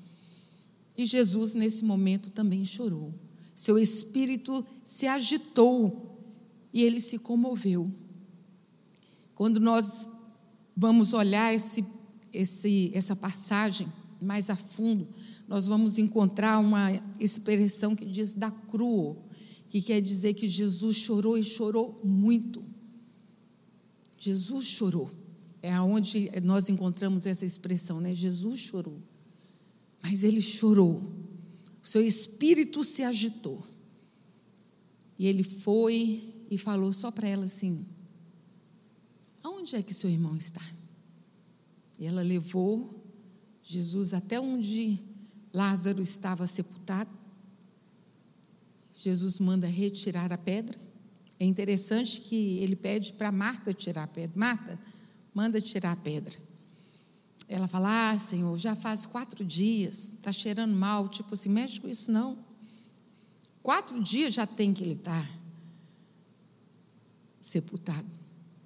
E 0.96 1.04
Jesus, 1.04 1.54
nesse 1.54 1.84
momento, 1.84 2.30
também 2.30 2.64
chorou. 2.64 3.12
Seu 3.56 3.76
espírito 3.76 4.64
se 4.84 5.06
agitou 5.06 6.16
e 6.72 6.84
ele 6.84 7.00
se 7.00 7.18
comoveu. 7.18 7.90
Quando 9.34 9.58
nós 9.58 10.08
vamos 10.76 11.12
olhar 11.12 11.52
esse, 11.52 11.84
esse, 12.32 12.90
essa 12.94 13.14
passagem 13.14 13.86
mais 14.20 14.50
a 14.50 14.56
fundo, 14.56 15.08
nós 15.48 15.66
vamos 15.66 15.98
encontrar 15.98 16.58
uma 16.58 16.90
expressão 17.18 17.94
que 17.94 18.04
diz 18.04 18.32
da 18.32 18.50
crua, 18.50 19.16
que 19.68 19.82
quer 19.82 20.00
dizer 20.00 20.34
que 20.34 20.46
Jesus 20.46 20.96
chorou 20.96 21.36
e 21.36 21.42
chorou 21.42 22.00
muito. 22.04 22.62
Jesus 24.18 24.66
chorou 24.66 25.10
é 25.62 25.72
aonde 25.72 26.28
nós 26.42 26.68
encontramos 26.68 27.24
essa 27.24 27.46
expressão, 27.46 28.00
né? 28.00 28.12
Jesus 28.12 28.58
chorou. 28.58 29.00
Mas 30.02 30.24
ele 30.24 30.40
chorou. 30.40 31.00
O 31.80 31.86
seu 31.86 32.04
espírito 32.04 32.82
se 32.82 33.04
agitou. 33.04 33.64
E 35.16 35.26
ele 35.28 35.44
foi 35.44 36.34
e 36.50 36.58
falou 36.58 36.92
só 36.92 37.12
para 37.12 37.28
ela 37.28 37.44
assim: 37.44 37.86
Aonde 39.40 39.76
é 39.76 39.82
que 39.82 39.94
seu 39.94 40.10
irmão 40.10 40.36
está? 40.36 40.62
E 42.02 42.06
ela 42.06 42.20
levou 42.20 43.00
Jesus 43.62 44.12
até 44.12 44.40
onde 44.40 44.98
Lázaro 45.54 46.02
estava 46.02 46.48
sepultado. 46.48 47.16
Jesus 48.92 49.38
manda 49.38 49.68
retirar 49.68 50.32
a 50.32 50.36
pedra. 50.36 50.76
É 51.38 51.44
interessante 51.44 52.20
que 52.22 52.58
ele 52.58 52.74
pede 52.74 53.12
para 53.12 53.30
Marta 53.30 53.72
tirar 53.72 54.02
a 54.02 54.06
pedra. 54.08 54.36
Marta, 54.36 54.76
manda 55.32 55.60
tirar 55.60 55.92
a 55.92 55.96
pedra. 55.96 56.36
Ela 57.48 57.68
fala: 57.68 58.10
Ah, 58.10 58.18
Senhor, 58.18 58.58
já 58.58 58.74
faz 58.74 59.06
quatro 59.06 59.44
dias, 59.44 60.08
está 60.08 60.32
cheirando 60.32 60.74
mal. 60.74 61.06
Tipo 61.06 61.34
assim, 61.34 61.50
mexe 61.50 61.80
com 61.80 61.88
isso 61.88 62.10
não. 62.10 62.36
Quatro 63.62 64.02
dias 64.02 64.34
já 64.34 64.44
tem 64.44 64.74
que 64.74 64.82
ele 64.82 64.94
estar 64.94 65.24
tá 65.24 65.40
sepultado. 67.40 68.21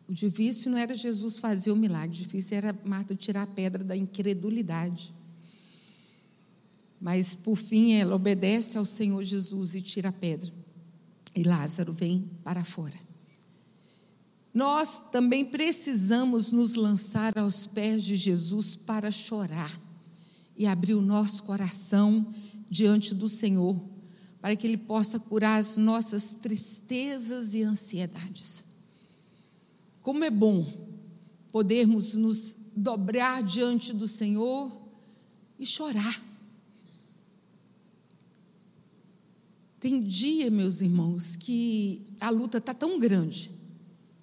O 0.09 0.13
difícil 0.13 0.71
não 0.71 0.79
era 0.79 0.95
Jesus 0.95 1.39
fazer 1.39 1.73
o 1.73 1.77
milagre, 1.77 2.17
o 2.17 2.23
difícil 2.23 2.57
era 2.57 2.79
Marta 2.85 3.15
tirar 3.15 3.43
a 3.43 3.47
pedra 3.47 3.83
da 3.83 3.97
incredulidade. 3.97 5.13
Mas, 7.01 7.35
por 7.35 7.57
fim, 7.57 7.93
ela 7.93 8.15
obedece 8.15 8.79
ao 8.79 8.85
Senhor 8.85 9.23
Jesus 9.23 9.75
e 9.75 9.83
tira 9.83 10.09
a 10.09 10.13
pedra. 10.13 10.53
E 11.35 11.43
Lázaro 11.43 11.93
vem 11.93 12.31
para 12.43 12.65
fora 12.65 13.07
nós 14.57 14.99
também 15.13 15.45
precisamos 15.45 16.51
nos 16.51 16.77
lançar 16.77 17.37
aos 17.37 17.67
pés 17.67 18.03
de 18.03 18.17
Jesus 18.17 18.75
para 18.75 19.11
chorar 19.11 19.79
e 20.57 20.67
abrir 20.67 20.95
o 20.95 21.03
nosso 21.03 21.43
coração 21.43 22.33
diante 22.67 23.15
do 23.15 23.29
Senhor, 23.29 23.79
para 24.41 24.57
que 24.57 24.67
Ele 24.67 24.79
possa 24.79 25.21
curar 25.21 25.61
as 25.61 25.77
nossas 25.77 26.33
tristezas 26.33 27.53
e 27.53 27.63
ansiedades. 27.63 28.65
Como 30.07 30.23
é 30.23 30.31
bom 30.31 30.65
podermos 31.51 32.15
nos 32.15 32.57
dobrar 32.77 33.43
diante 33.43 33.93
do 33.93 34.07
Senhor 34.07 34.71
e 35.59 35.67
chorar. 35.67 36.23
Tem 39.81 40.01
dia, 40.01 40.49
meus 40.49 40.81
irmãos, 40.81 41.35
que 41.35 42.07
a 42.21 42.31
luta 42.31 42.59
está 42.59 42.73
tão 42.73 43.01
grande 43.01 43.51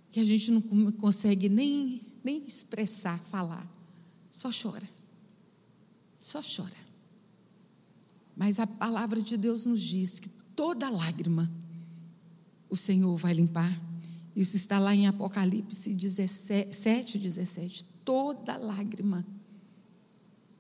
que 0.10 0.22
a 0.22 0.24
gente 0.24 0.52
não 0.52 0.62
consegue 0.94 1.50
nem, 1.50 2.02
nem 2.24 2.38
expressar, 2.48 3.20
falar. 3.20 3.70
Só 4.32 4.52
chora. 4.52 4.88
Só 6.18 6.40
chora. 6.40 6.80
Mas 8.38 8.58
a 8.58 8.66
palavra 8.66 9.22
de 9.22 9.36
Deus 9.36 9.66
nos 9.66 9.82
diz 9.82 10.18
que 10.18 10.30
toda 10.56 10.90
lágrima 10.90 11.52
o 12.70 12.76
Senhor 12.78 13.18
vai 13.18 13.34
limpar. 13.34 13.93
Isso 14.36 14.56
está 14.56 14.80
lá 14.80 14.96
em 14.96 15.08
Apocalipse 15.08 15.94
17, 15.94 17.20
17. 17.20 17.86
Toda 18.04 18.58
lágrima, 18.58 19.26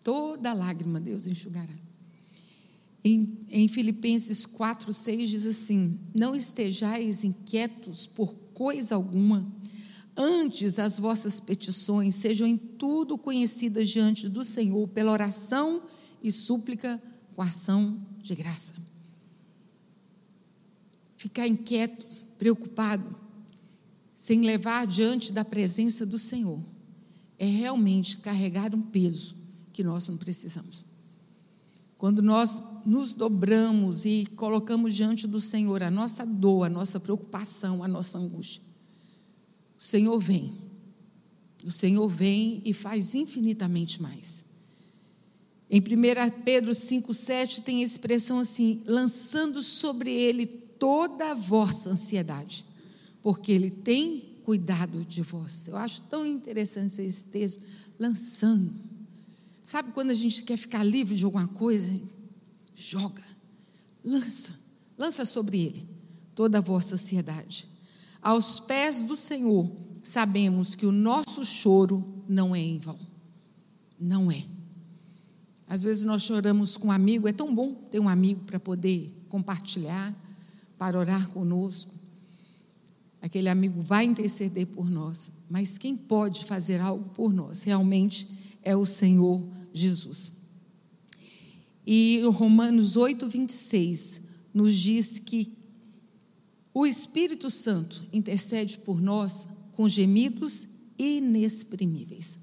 toda 0.03 0.53
lágrima 0.53 0.99
Deus 0.99 1.25
enxugará. 1.25 1.73
Em, 3.03 3.37
em 3.49 3.67
Filipenses 3.67 4.45
4, 4.45 4.93
6 4.93 5.29
diz 5.29 5.45
assim: 5.45 5.99
Não 6.17 6.35
estejais 6.35 7.23
inquietos 7.23 8.07
por 8.07 8.33
coisa 8.53 8.95
alguma. 8.95 9.45
Antes 10.15 10.77
as 10.77 10.99
vossas 10.99 11.39
petições 11.39 12.13
sejam 12.15 12.47
em 12.47 12.55
tudo 12.55 13.17
conhecidas 13.17 13.89
diante 13.89 14.29
do 14.29 14.43
Senhor 14.45 14.87
pela 14.89 15.11
oração 15.11 15.81
e 16.21 16.31
súplica 16.31 17.01
com 17.35 17.41
ação 17.41 17.99
de 18.21 18.35
graça. 18.35 18.75
Ficar 21.17 21.47
inquieto, 21.47 22.05
preocupado, 22.37 23.22
sem 24.23 24.39
levar 24.39 24.87
diante 24.87 25.33
da 25.33 25.43
presença 25.43 26.05
do 26.05 26.17
Senhor, 26.17 26.57
é 27.37 27.45
realmente 27.45 28.19
carregar 28.19 28.73
um 28.73 28.81
peso 28.81 29.35
que 29.73 29.83
nós 29.83 30.07
não 30.07 30.15
precisamos. 30.15 30.85
Quando 31.97 32.21
nós 32.21 32.63
nos 32.85 33.13
dobramos 33.13 34.05
e 34.05 34.25
colocamos 34.37 34.95
diante 34.95 35.27
do 35.27 35.41
Senhor 35.41 35.83
a 35.83 35.91
nossa 35.91 36.25
dor, 36.25 36.67
a 36.67 36.69
nossa 36.69 37.01
preocupação, 37.01 37.83
a 37.83 37.87
nossa 37.89 38.17
angústia, 38.17 38.63
o 39.77 39.83
Senhor 39.83 40.17
vem. 40.17 40.53
O 41.65 41.71
Senhor 41.71 42.07
vem 42.07 42.61
e 42.63 42.73
faz 42.73 43.15
infinitamente 43.15 44.01
mais. 44.01 44.45
Em 45.69 45.81
1 45.81 45.83
Pedro 46.45 46.71
5,7 46.71 47.61
tem 47.61 47.81
a 47.81 47.85
expressão 47.85 48.39
assim: 48.39 48.83
lançando 48.85 49.61
sobre 49.61 50.13
ele 50.13 50.45
toda 50.45 51.31
a 51.31 51.33
vossa 51.33 51.89
ansiedade, 51.89 52.71
porque 53.23 53.53
ele 53.53 53.71
tem 53.71 54.19
cuidado 54.43 55.05
de 55.05 55.23
vós. 55.23 55.69
Eu 55.69 55.77
acho 55.77 56.01
tão 56.03 56.27
interessante 56.27 57.01
esse 57.01 57.25
texto, 57.25 57.61
lançando. 57.97 58.75
Sabe 59.63 59.93
quando 59.93 60.11
a 60.11 60.13
gente 60.13 60.43
quer 60.43 60.57
ficar 60.57 60.83
livre 60.83 61.15
de 61.15 61.23
alguma 61.23 61.47
coisa? 61.47 61.89
Joga, 62.75 63.23
lança, 64.03 64.59
lança 64.97 65.23
sobre 65.23 65.61
ele 65.61 65.89
toda 66.35 66.57
a 66.57 66.61
vossa 66.61 66.95
ansiedade. 66.95 67.65
Aos 68.21 68.59
pés 68.59 69.01
do 69.01 69.15
Senhor, 69.15 69.71
sabemos 70.03 70.75
que 70.75 70.85
o 70.85 70.91
nosso 70.91 71.45
choro 71.45 72.23
não 72.27 72.53
é 72.53 72.59
em 72.59 72.77
vão. 72.77 72.99
Não 73.97 74.29
é. 74.29 74.43
Às 75.65 75.83
vezes 75.83 76.03
nós 76.03 76.23
choramos 76.23 76.75
com 76.75 76.89
um 76.89 76.91
amigo, 76.91 77.25
é 77.25 77.31
tão 77.31 77.55
bom 77.55 77.73
ter 77.73 78.01
um 78.01 78.09
amigo 78.09 78.43
para 78.43 78.59
poder 78.59 79.25
compartilhar, 79.29 80.13
para 80.77 80.99
orar 80.99 81.29
conosco. 81.29 82.02
Aquele 83.23 83.47
amigo 83.47 83.79
vai 83.79 84.03
interceder 84.03 84.67
por 84.67 84.89
nós, 84.89 85.31
mas 85.49 85.77
quem 85.77 85.95
pode 85.95 86.43
fazer 86.43 86.81
algo 86.81 87.07
por 87.11 87.31
nós 87.31 87.63
realmente 87.63 88.27
é 88.61 88.75
o 88.75 88.83
Senhor 88.83 89.41
Jesus. 89.71 90.33
E 91.87 92.21
Romanos 92.33 92.97
8, 92.97 93.25
26 93.25 94.21
nos 94.53 94.75
diz 94.75 95.19
que 95.19 95.57
o 96.73 96.85
Espírito 96.85 97.49
Santo 97.49 98.05
intercede 98.11 98.79
por 98.79 98.99
nós 98.99 99.47
com 99.71 99.87
gemidos 99.87 100.67
inexprimíveis. 100.99 102.37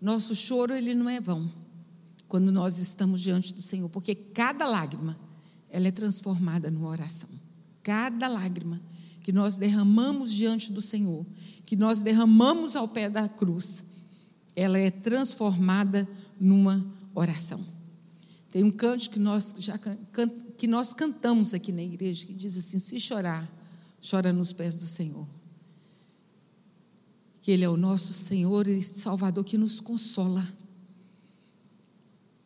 Nosso 0.00 0.34
choro 0.34 0.72
ele 0.72 0.94
não 0.94 1.06
é 1.06 1.20
vão 1.20 1.52
quando 2.28 2.50
nós 2.50 2.78
estamos 2.78 3.20
diante 3.20 3.52
do 3.52 3.60
Senhor, 3.60 3.90
porque 3.90 4.14
cada 4.14 4.66
lágrima 4.66 5.20
ela 5.68 5.86
é 5.86 5.90
transformada 5.92 6.70
numa 6.70 6.88
oração. 6.88 7.28
Cada 7.82 8.26
lágrima 8.26 8.80
que 9.22 9.32
nós 9.32 9.56
derramamos 9.56 10.32
diante 10.32 10.72
do 10.72 10.80
Senhor, 10.80 11.24
que 11.64 11.76
nós 11.76 12.00
derramamos 12.00 12.74
ao 12.74 12.88
pé 12.88 13.08
da 13.08 13.28
cruz, 13.28 13.84
ela 14.56 14.78
é 14.78 14.90
transformada 14.90 16.08
numa 16.40 16.84
oração. 17.14 17.64
Tem 18.50 18.64
um 18.64 18.70
canto 18.70 19.08
que 19.08 19.18
nós 19.18 19.54
já 19.58 19.78
que 20.58 20.66
nós 20.66 20.92
cantamos 20.92 21.54
aqui 21.54 21.72
na 21.72 21.82
igreja 21.82 22.26
que 22.26 22.34
diz 22.34 22.56
assim: 22.58 22.78
se 22.78 23.00
chorar, 23.00 23.48
chora 24.08 24.32
nos 24.32 24.52
pés 24.52 24.76
do 24.76 24.86
Senhor. 24.86 25.26
Que 27.40 27.50
Ele 27.50 27.64
é 27.64 27.68
o 27.68 27.76
nosso 27.76 28.12
Senhor 28.12 28.68
e 28.68 28.82
Salvador 28.82 29.44
que 29.44 29.56
nos 29.56 29.80
consola, 29.80 30.46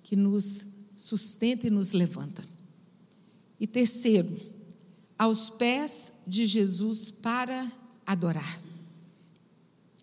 que 0.02 0.14
nos 0.14 0.68
sustenta 0.94 1.66
e 1.66 1.70
nos 1.70 1.92
levanta. 1.92 2.42
E 3.58 3.66
terceiro, 3.66 4.55
aos 5.18 5.50
pés 5.50 6.12
de 6.26 6.46
Jesus 6.46 7.10
para 7.10 7.70
adorar. 8.06 8.60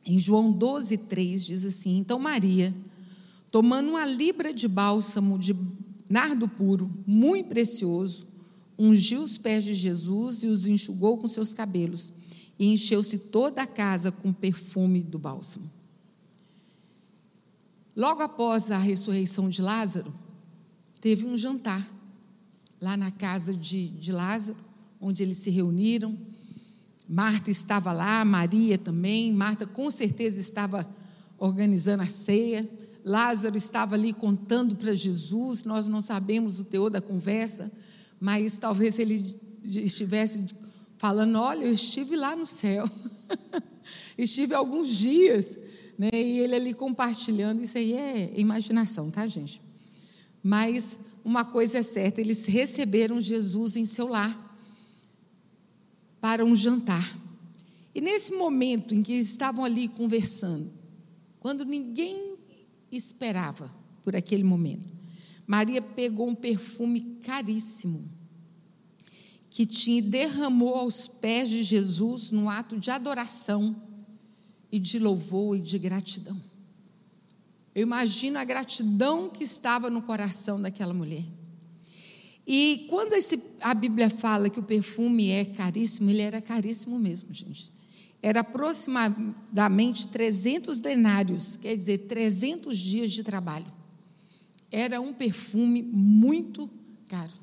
Em 0.06 0.20
João 0.20 0.52
12, 0.52 0.98
3 0.98 1.46
diz 1.46 1.66
assim: 1.66 1.98
Então 1.98 2.20
Maria, 2.20 2.74
tomando 3.52 3.90
uma 3.90 4.06
libra 4.06 4.54
de 4.54 4.68
bálsamo 4.68 5.40
de 5.40 5.56
nardo 6.10 6.48
puro, 6.48 6.92
muito 7.08 7.50
precioso, 7.50 8.28
ungiu 8.78 9.22
os 9.22 9.38
pés 9.38 9.64
de 9.64 9.74
Jesus 9.74 10.44
e 10.44 10.48
os 10.48 10.68
enxugou 10.68 11.18
com 11.18 11.28
seus 11.28 11.54
cabelos, 11.54 12.12
e 12.60 12.74
encheu-se 12.74 13.18
toda 13.18 13.64
a 13.64 13.68
casa 13.68 14.12
com 14.12 14.34
perfume 14.34 15.02
do 15.02 15.18
bálsamo. 15.18 15.72
Logo 17.96 18.22
após 18.22 18.72
a 18.72 18.78
ressurreição 18.78 19.50
de 19.50 19.62
Lázaro, 19.62 20.14
teve 21.00 21.26
um 21.26 21.38
jantar 21.38 21.88
lá 22.82 22.98
na 22.98 23.12
casa 23.12 23.54
de, 23.54 23.88
de 23.90 24.12
Lázaro, 24.12 24.58
onde 25.04 25.22
eles 25.22 25.38
se 25.38 25.50
reuniram. 25.50 26.18
Marta 27.08 27.52
estava 27.52 27.92
lá, 27.92 28.24
Maria 28.24 28.78
também. 28.78 29.32
Marta 29.34 29.66
com 29.66 29.92
certeza 29.92 30.40
estava 30.40 30.88
organizando 31.38 32.04
a 32.04 32.08
ceia. 32.08 32.68
Lázaro 33.04 33.58
estava 33.58 33.96
ali 33.96 34.14
contando 34.14 34.76
para 34.76 34.94
Jesus. 34.94 35.64
Nós 35.66 35.88
não 35.88 36.02
sabemos 36.02 36.60
o 36.60 36.64
teor 36.64 36.90
da 36.90 37.02
conversa, 37.02 37.72
mas 38.20 38.58
talvez 38.58 38.98
ele 38.98 39.38
estivesse 39.64 40.46
falando: 40.98 41.38
Olha, 41.38 41.66
eu 41.66 41.72
estive 41.72 42.16
lá 42.16 42.36
no 42.36 42.46
céu, 42.46 42.90
estive 44.18 44.56
alguns 44.56 44.88
dias, 44.88 45.60
né? 45.98 46.10
e 46.14 46.40
ele 46.40 46.56
ali 46.56 46.74
compartilhando. 46.74 47.62
Isso 47.62 47.78
aí 47.78 47.94
é 47.94 48.34
imaginação, 48.38 49.12
tá, 49.12 49.28
gente? 49.28 49.62
Mas 50.42 50.98
uma 51.26 51.44
coisa 51.44 51.80
é 51.80 51.82
certa: 51.82 52.22
eles 52.22 52.46
receberam 52.46 53.20
Jesus 53.20 53.76
em 53.76 53.86
seu 53.86 54.08
lar 54.08 54.43
para 56.24 56.46
um 56.46 56.56
jantar. 56.56 57.20
E 57.94 58.00
nesse 58.00 58.34
momento 58.34 58.96
em 58.96 59.04
que 59.04 59.12
estavam 59.12 59.66
ali 59.66 59.90
conversando, 59.90 60.72
quando 61.38 61.66
ninguém 61.66 62.38
esperava 62.90 63.70
por 64.02 64.16
aquele 64.16 64.42
momento, 64.42 64.88
Maria 65.46 65.82
pegou 65.82 66.30
um 66.30 66.34
perfume 66.34 67.20
caríssimo 67.22 68.10
que 69.50 69.66
tinha 69.66 69.98
e 69.98 70.02
derramou 70.02 70.76
aos 70.76 71.10
pés 71.10 71.50
de 71.50 71.62
Jesus 71.62 72.32
no 72.32 72.50
ato 72.50 72.80
de 72.80 72.90
adoração 72.90 73.76
e 74.72 74.80
de 74.80 75.00
louvor 75.00 75.58
e 75.58 75.62
de 75.62 75.78
gratidão. 75.78 76.42
Eu 77.76 77.82
imagino 77.82 78.40
a 78.40 78.46
gratidão 78.46 79.30
que 79.30 79.44
estava 79.44 79.90
no 79.90 80.02
coração 80.02 80.62
daquela 80.62 80.94
mulher. 80.94 81.26
E 82.46 82.86
quando 82.90 83.14
esse, 83.14 83.42
a 83.62 83.74
Bíblia 83.74 84.10
fala 84.10 84.50
que 84.50 84.60
o 84.60 84.64
perfume 84.64 85.30
é 85.30 85.46
caríssimo, 85.46 86.10
ele 86.10 86.22
era 86.22 86.42
caríssimo 86.42 87.00
mesmo, 87.00 87.34
gente. 87.34 87.72
Era 88.22 88.42
aproximadamente 88.42 90.08
300 90.08 90.80
denários, 90.80 91.58
quer 91.58 91.76
dizer, 91.76 92.00
300 92.00 92.78
dias 92.78 93.12
de 93.12 93.24
trabalho. 93.24 93.66
Era 94.72 95.00
um 95.00 95.14
perfume 95.14 95.82
muito 95.82 96.70
caro. 97.08 97.34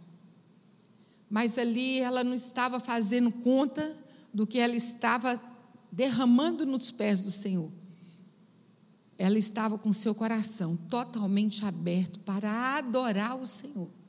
Mas 1.28 1.58
ali 1.58 2.00
ela 2.00 2.24
não 2.24 2.34
estava 2.34 2.80
fazendo 2.80 3.30
conta 3.30 3.96
do 4.32 4.46
que 4.46 4.58
ela 4.58 4.76
estava 4.76 5.40
derramando 5.92 6.66
nos 6.66 6.90
pés 6.90 7.22
do 7.22 7.30
Senhor 7.30 7.70
ela 9.20 9.36
estava 9.36 9.76
com 9.76 9.92
seu 9.92 10.14
coração 10.14 10.78
totalmente 10.88 11.66
aberto 11.66 12.18
para 12.20 12.78
adorar 12.78 13.38
o 13.38 13.46
Senhor 13.46 13.99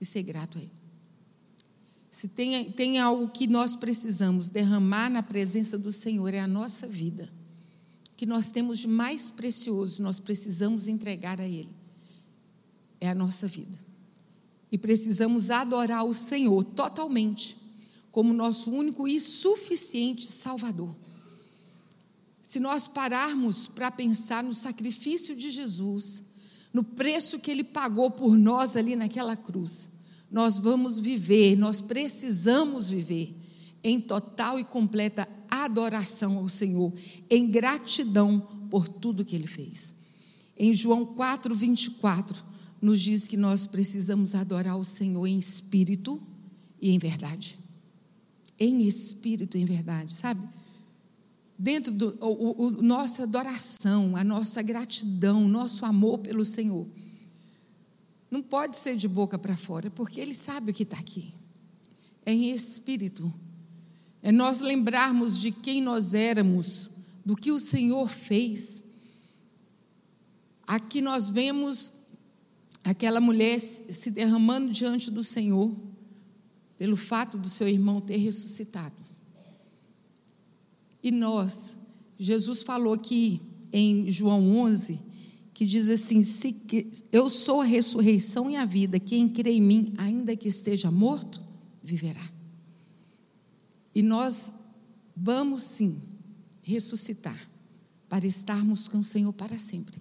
e 0.00 0.04
ser 0.04 0.22
grato 0.22 0.58
a 0.58 0.60
Ele. 0.60 0.80
Se 2.10 2.26
tem, 2.26 2.72
tem 2.72 2.98
algo 2.98 3.28
que 3.28 3.46
nós 3.46 3.76
precisamos 3.76 4.48
derramar 4.48 5.08
na 5.08 5.22
presença 5.22 5.78
do 5.78 5.92
Senhor, 5.92 6.34
é 6.34 6.40
a 6.40 6.46
nossa 6.46 6.86
vida. 6.86 7.32
O 8.12 8.16
que 8.16 8.26
nós 8.26 8.50
temos 8.50 8.80
de 8.80 8.88
mais 8.88 9.30
precioso, 9.30 10.02
nós 10.02 10.18
precisamos 10.18 10.88
entregar 10.88 11.40
a 11.40 11.46
Ele. 11.46 11.70
É 13.00 13.08
a 13.08 13.14
nossa 13.14 13.46
vida. 13.46 13.78
E 14.72 14.76
precisamos 14.76 15.50
adorar 15.50 16.04
o 16.04 16.12
Senhor 16.12 16.64
totalmente, 16.64 17.56
como 18.10 18.32
nosso 18.32 18.72
único 18.72 19.06
e 19.06 19.20
suficiente 19.20 20.26
Salvador. 20.30 20.94
Se 22.42 22.58
nós 22.58 22.88
pararmos 22.88 23.68
para 23.68 23.90
pensar 23.92 24.42
no 24.42 24.52
sacrifício 24.52 25.36
de 25.36 25.50
Jesus, 25.50 26.24
no 26.72 26.84
preço 26.84 27.38
que 27.38 27.50
ele 27.50 27.64
pagou 27.64 28.10
por 28.10 28.36
nós 28.36 28.76
ali 28.76 28.94
naquela 28.94 29.36
cruz, 29.36 29.90
nós 30.30 30.58
vamos 30.58 31.00
viver, 31.00 31.56
nós 31.56 31.80
precisamos 31.80 32.88
viver 32.88 33.36
em 33.82 34.00
total 34.00 34.58
e 34.58 34.64
completa 34.64 35.28
adoração 35.50 36.38
ao 36.38 36.48
Senhor, 36.48 36.92
em 37.28 37.48
gratidão 37.48 38.40
por 38.70 38.86
tudo 38.86 39.24
que 39.24 39.34
ele 39.34 39.46
fez. 39.46 39.94
Em 40.56 40.72
João 40.72 41.04
4, 41.04 41.54
24, 41.54 42.44
nos 42.80 43.00
diz 43.00 43.26
que 43.26 43.36
nós 43.36 43.66
precisamos 43.66 44.34
adorar 44.34 44.78
o 44.78 44.84
Senhor 44.84 45.26
em 45.26 45.38
espírito 45.38 46.20
e 46.80 46.90
em 46.90 46.98
verdade. 46.98 47.58
Em 48.58 48.86
espírito 48.86 49.56
e 49.56 49.62
em 49.62 49.64
verdade, 49.64 50.14
sabe? 50.14 50.46
Dentro 51.60 51.92
do 51.92 52.16
o, 52.22 52.64
o, 52.66 52.70
nossa 52.70 53.24
adoração, 53.24 54.16
a 54.16 54.24
nossa 54.24 54.62
gratidão, 54.62 55.46
nosso 55.46 55.84
amor 55.84 56.20
pelo 56.20 56.42
Senhor. 56.42 56.88
Não 58.30 58.40
pode 58.40 58.78
ser 58.78 58.96
de 58.96 59.06
boca 59.06 59.38
para 59.38 59.54
fora, 59.54 59.90
porque 59.90 60.22
Ele 60.22 60.34
sabe 60.34 60.70
o 60.70 60.74
que 60.74 60.84
está 60.84 60.96
aqui. 60.96 61.34
É 62.24 62.32
em 62.32 62.50
espírito. 62.50 63.30
É 64.22 64.32
nós 64.32 64.60
lembrarmos 64.60 65.38
de 65.38 65.52
quem 65.52 65.82
nós 65.82 66.14
éramos, 66.14 66.90
do 67.26 67.36
que 67.36 67.52
o 67.52 67.60
Senhor 67.60 68.08
fez. 68.08 68.82
Aqui 70.66 71.02
nós 71.02 71.28
vemos 71.28 71.92
aquela 72.82 73.20
mulher 73.20 73.60
se 73.60 74.10
derramando 74.10 74.72
diante 74.72 75.10
do 75.10 75.22
Senhor, 75.22 75.70
pelo 76.78 76.96
fato 76.96 77.36
do 77.36 77.50
seu 77.50 77.68
irmão 77.68 78.00
ter 78.00 78.16
ressuscitado. 78.16 79.09
E 81.10 81.12
nós, 81.12 81.76
Jesus 82.16 82.62
falou 82.62 82.92
aqui 82.92 83.40
em 83.72 84.08
João 84.08 84.58
11, 84.58 85.00
que 85.52 85.66
diz 85.66 85.88
assim: 85.88 86.22
se, 86.22 86.54
Eu 87.10 87.28
sou 87.28 87.62
a 87.62 87.64
ressurreição 87.64 88.48
e 88.48 88.54
a 88.54 88.64
vida, 88.64 89.00
quem 89.00 89.28
crê 89.28 89.54
em 89.54 89.60
mim, 89.60 89.92
ainda 89.98 90.36
que 90.36 90.46
esteja 90.46 90.88
morto, 90.88 91.44
viverá. 91.82 92.24
E 93.92 94.02
nós 94.02 94.52
vamos 95.16 95.64
sim 95.64 96.00
ressuscitar 96.62 97.50
para 98.08 98.24
estarmos 98.24 98.86
com 98.86 99.00
o 99.00 99.04
Senhor 99.04 99.32
para 99.32 99.58
sempre. 99.58 100.00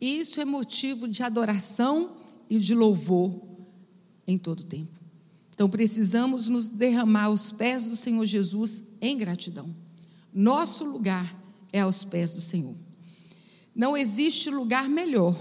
Isso 0.00 0.40
é 0.40 0.44
motivo 0.44 1.08
de 1.08 1.24
adoração 1.24 2.16
e 2.48 2.60
de 2.60 2.76
louvor 2.76 3.42
em 4.24 4.38
todo 4.38 4.62
tempo. 4.62 5.00
Então 5.52 5.68
precisamos 5.68 6.48
nos 6.48 6.68
derramar 6.68 7.24
aos 7.24 7.50
pés 7.50 7.86
do 7.86 7.96
Senhor 7.96 8.24
Jesus 8.24 8.84
em 9.00 9.18
gratidão. 9.18 9.87
Nosso 10.32 10.84
lugar 10.84 11.34
é 11.72 11.80
aos 11.80 12.04
pés 12.04 12.34
do 12.34 12.40
Senhor. 12.40 12.74
Não 13.74 13.96
existe 13.96 14.50
lugar 14.50 14.88
melhor 14.88 15.34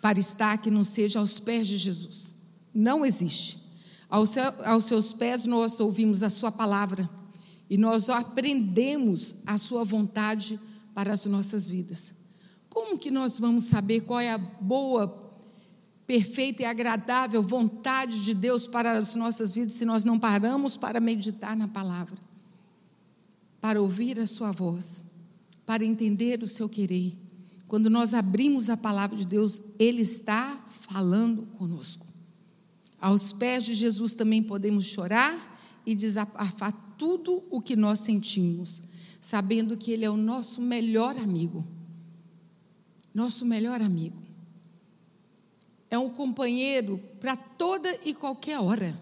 para 0.00 0.18
estar 0.18 0.58
que 0.58 0.70
não 0.70 0.84
seja 0.84 1.18
aos 1.18 1.38
pés 1.38 1.66
de 1.66 1.76
Jesus. 1.76 2.34
Não 2.74 3.04
existe. 3.04 3.58
Aos, 4.08 4.36
aos 4.36 4.84
seus 4.84 5.12
pés 5.12 5.46
nós 5.46 5.78
ouvimos 5.80 6.22
a 6.22 6.30
Sua 6.30 6.50
palavra 6.50 7.08
e 7.68 7.76
nós 7.78 8.08
aprendemos 8.08 9.36
a 9.46 9.56
Sua 9.56 9.84
vontade 9.84 10.58
para 10.94 11.12
as 11.12 11.24
nossas 11.26 11.70
vidas. 11.70 12.14
Como 12.68 12.98
que 12.98 13.10
nós 13.10 13.38
vamos 13.38 13.64
saber 13.64 14.00
qual 14.02 14.20
é 14.20 14.32
a 14.32 14.38
boa, 14.38 15.30
perfeita 16.06 16.62
e 16.62 16.64
agradável 16.64 17.42
vontade 17.42 18.22
de 18.22 18.34
Deus 18.34 18.66
para 18.66 18.92
as 18.92 19.14
nossas 19.14 19.54
vidas 19.54 19.74
se 19.74 19.84
nós 19.84 20.04
não 20.04 20.18
paramos 20.18 20.76
para 20.76 21.00
meditar 21.00 21.56
na 21.56 21.68
palavra, 21.68 22.16
para 23.60 23.80
ouvir 23.80 24.18
a 24.18 24.26
Sua 24.26 24.52
voz, 24.52 25.04
para 25.66 25.84
entender 25.84 26.42
o 26.42 26.48
seu 26.48 26.68
querer? 26.68 27.16
Quando 27.70 27.88
nós 27.88 28.14
abrimos 28.14 28.68
a 28.68 28.76
palavra 28.76 29.16
de 29.16 29.26
Deus, 29.26 29.62
Ele 29.78 30.02
está 30.02 30.60
falando 30.68 31.42
conosco. 31.56 32.04
Aos 33.00 33.32
pés 33.32 33.64
de 33.64 33.74
Jesus 33.74 34.12
também 34.12 34.42
podemos 34.42 34.84
chorar 34.84 35.58
e 35.86 35.94
desabafar 35.94 36.72
tudo 36.98 37.44
o 37.48 37.60
que 37.60 37.76
nós 37.76 38.00
sentimos, 38.00 38.82
sabendo 39.20 39.76
que 39.76 39.92
Ele 39.92 40.04
é 40.04 40.10
o 40.10 40.16
nosso 40.16 40.60
melhor 40.60 41.16
amigo. 41.16 41.64
Nosso 43.14 43.46
melhor 43.46 43.80
amigo. 43.80 44.20
É 45.88 45.98
um 45.98 46.10
companheiro 46.10 47.00
para 47.20 47.36
toda 47.36 47.88
e 48.04 48.12
qualquer 48.12 48.58
hora, 48.58 49.00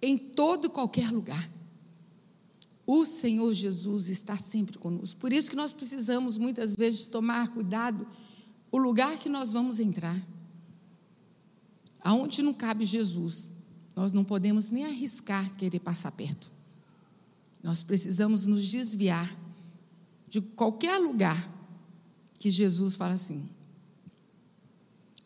em 0.00 0.16
todo 0.16 0.66
e 0.66 0.70
qualquer 0.70 1.10
lugar. 1.10 1.55
O 2.86 3.04
Senhor 3.04 3.52
Jesus 3.52 4.08
está 4.08 4.38
sempre 4.38 4.78
conosco. 4.78 5.18
Por 5.18 5.32
isso 5.32 5.50
que 5.50 5.56
nós 5.56 5.72
precisamos 5.72 6.38
muitas 6.38 6.76
vezes 6.76 7.06
tomar 7.06 7.48
cuidado 7.48 8.06
o 8.70 8.78
lugar 8.78 9.18
que 9.18 9.28
nós 9.28 9.52
vamos 9.52 9.80
entrar. 9.80 10.16
Aonde 12.00 12.42
não 12.42 12.54
cabe 12.54 12.84
Jesus, 12.84 13.50
nós 13.96 14.12
não 14.12 14.22
podemos 14.22 14.70
nem 14.70 14.84
arriscar 14.84 15.52
querer 15.56 15.80
passar 15.80 16.12
perto. 16.12 16.52
Nós 17.62 17.82
precisamos 17.82 18.46
nos 18.46 18.64
desviar 18.64 19.36
de 20.28 20.40
qualquer 20.40 20.98
lugar 20.98 21.52
que 22.38 22.50
Jesus 22.50 22.94
fala 22.94 23.14
assim. 23.14 23.48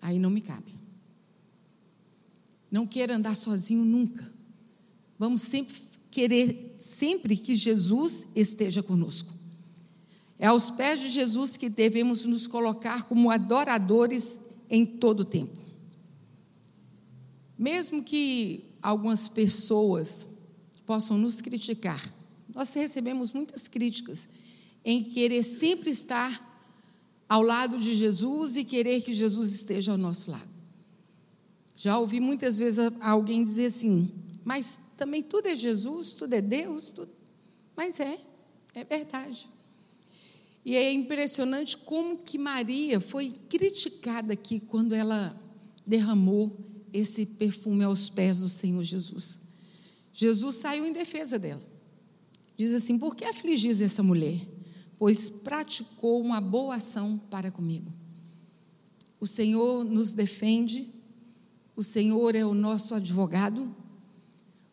Aí 0.00 0.18
não 0.18 0.30
me 0.30 0.40
cabe. 0.40 0.74
Não 2.70 2.86
queira 2.86 3.16
andar 3.16 3.34
sozinho 3.34 3.84
nunca. 3.84 4.32
Vamos 5.18 5.42
sempre 5.42 5.74
querer 6.10 6.74
sempre 6.78 7.36
que 7.36 7.54
Jesus 7.54 8.26
esteja 8.34 8.82
conosco. 8.82 9.32
É 10.38 10.46
aos 10.46 10.70
pés 10.70 11.00
de 11.00 11.10
Jesus 11.10 11.56
que 11.56 11.68
devemos 11.68 12.24
nos 12.24 12.46
colocar 12.46 13.04
como 13.04 13.30
adoradores 13.30 14.40
em 14.68 14.86
todo 14.86 15.20
o 15.20 15.24
tempo. 15.24 15.58
Mesmo 17.58 18.02
que 18.02 18.64
algumas 18.80 19.28
pessoas 19.28 20.26
possam 20.86 21.18
nos 21.18 21.42
criticar, 21.42 22.02
nós 22.54 22.72
recebemos 22.72 23.32
muitas 23.32 23.68
críticas 23.68 24.26
em 24.84 25.04
querer 25.04 25.42
sempre 25.42 25.90
estar 25.90 26.48
ao 27.28 27.42
lado 27.42 27.78
de 27.78 27.94
Jesus 27.94 28.56
e 28.56 28.64
querer 28.64 29.02
que 29.02 29.12
Jesus 29.12 29.52
esteja 29.52 29.92
ao 29.92 29.98
nosso 29.98 30.30
lado. 30.30 30.48
Já 31.76 31.98
ouvi 31.98 32.18
muitas 32.18 32.58
vezes 32.58 32.78
alguém 33.00 33.44
dizer 33.44 33.66
assim: 33.66 34.10
mas 34.50 34.80
também 34.96 35.22
tudo 35.22 35.46
é 35.46 35.54
Jesus, 35.54 36.14
tudo 36.14 36.34
é 36.34 36.42
Deus, 36.42 36.90
tudo. 36.90 37.12
mas 37.76 38.00
é, 38.00 38.18
é 38.74 38.82
verdade. 38.82 39.48
E 40.64 40.74
é 40.74 40.92
impressionante 40.92 41.76
como 41.76 42.18
que 42.18 42.36
Maria 42.36 43.00
foi 43.00 43.30
criticada 43.48 44.32
aqui 44.32 44.58
quando 44.58 44.92
ela 44.92 45.40
derramou 45.86 46.50
esse 46.92 47.24
perfume 47.24 47.84
aos 47.84 48.10
pés 48.10 48.40
do 48.40 48.48
Senhor 48.48 48.82
Jesus. 48.82 49.38
Jesus 50.12 50.56
saiu 50.56 50.84
em 50.84 50.92
defesa 50.92 51.38
dela. 51.38 51.62
Diz 52.56 52.74
assim: 52.74 52.98
Por 52.98 53.14
que 53.14 53.24
afligis 53.24 53.80
essa 53.80 54.02
mulher? 54.02 54.44
Pois 54.98 55.30
praticou 55.30 56.20
uma 56.20 56.40
boa 56.40 56.74
ação 56.74 57.20
para 57.30 57.52
comigo. 57.52 57.92
O 59.20 59.28
Senhor 59.28 59.84
nos 59.84 60.10
defende, 60.10 60.90
o 61.76 61.84
Senhor 61.84 62.34
é 62.34 62.44
o 62.44 62.52
nosso 62.52 62.96
advogado, 62.96 63.76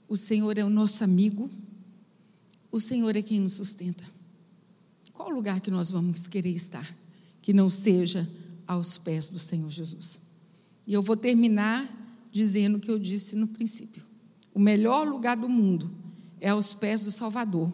o 0.08 0.16
Senhor 0.16 0.58
é 0.58 0.64
o 0.64 0.70
nosso 0.70 1.04
amigo. 1.04 1.50
O 2.72 2.80
Senhor 2.80 3.16
é 3.16 3.22
quem 3.22 3.40
nos 3.40 3.54
sustenta. 3.54 4.04
Qual 5.14 5.30
lugar 5.30 5.60
que 5.62 5.72
nós 5.72 5.92
vamos 5.92 6.28
querer 6.28 6.52
estar 6.52 6.96
que 7.42 7.52
não 7.52 7.70
seja 7.70 8.28
aos 8.66 8.98
pés 8.98 9.30
do 9.30 9.40
Senhor 9.40 9.70
Jesus? 9.70 10.22
E 10.86 10.94
eu 10.94 11.02
vou 11.02 11.18
terminar 11.18 11.86
dizendo 12.32 12.78
o 12.78 12.80
que 12.80 12.92
eu 12.92 13.00
disse 13.00 13.36
no 13.36 13.48
princípio. 13.48 14.04
O 14.54 14.60
melhor 14.60 15.08
lugar 15.08 15.36
do 15.36 15.50
mundo 15.50 15.92
é 16.40 16.50
aos 16.50 16.74
pés 16.74 17.04
do 17.04 17.12
Salvador. 17.12 17.72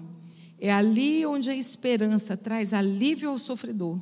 É 0.57 0.71
ali 0.71 1.25
onde 1.25 1.49
a 1.49 1.55
esperança 1.55 2.37
traz 2.37 2.73
alívio 2.73 3.29
ao 3.29 3.37
sofredor. 3.37 4.01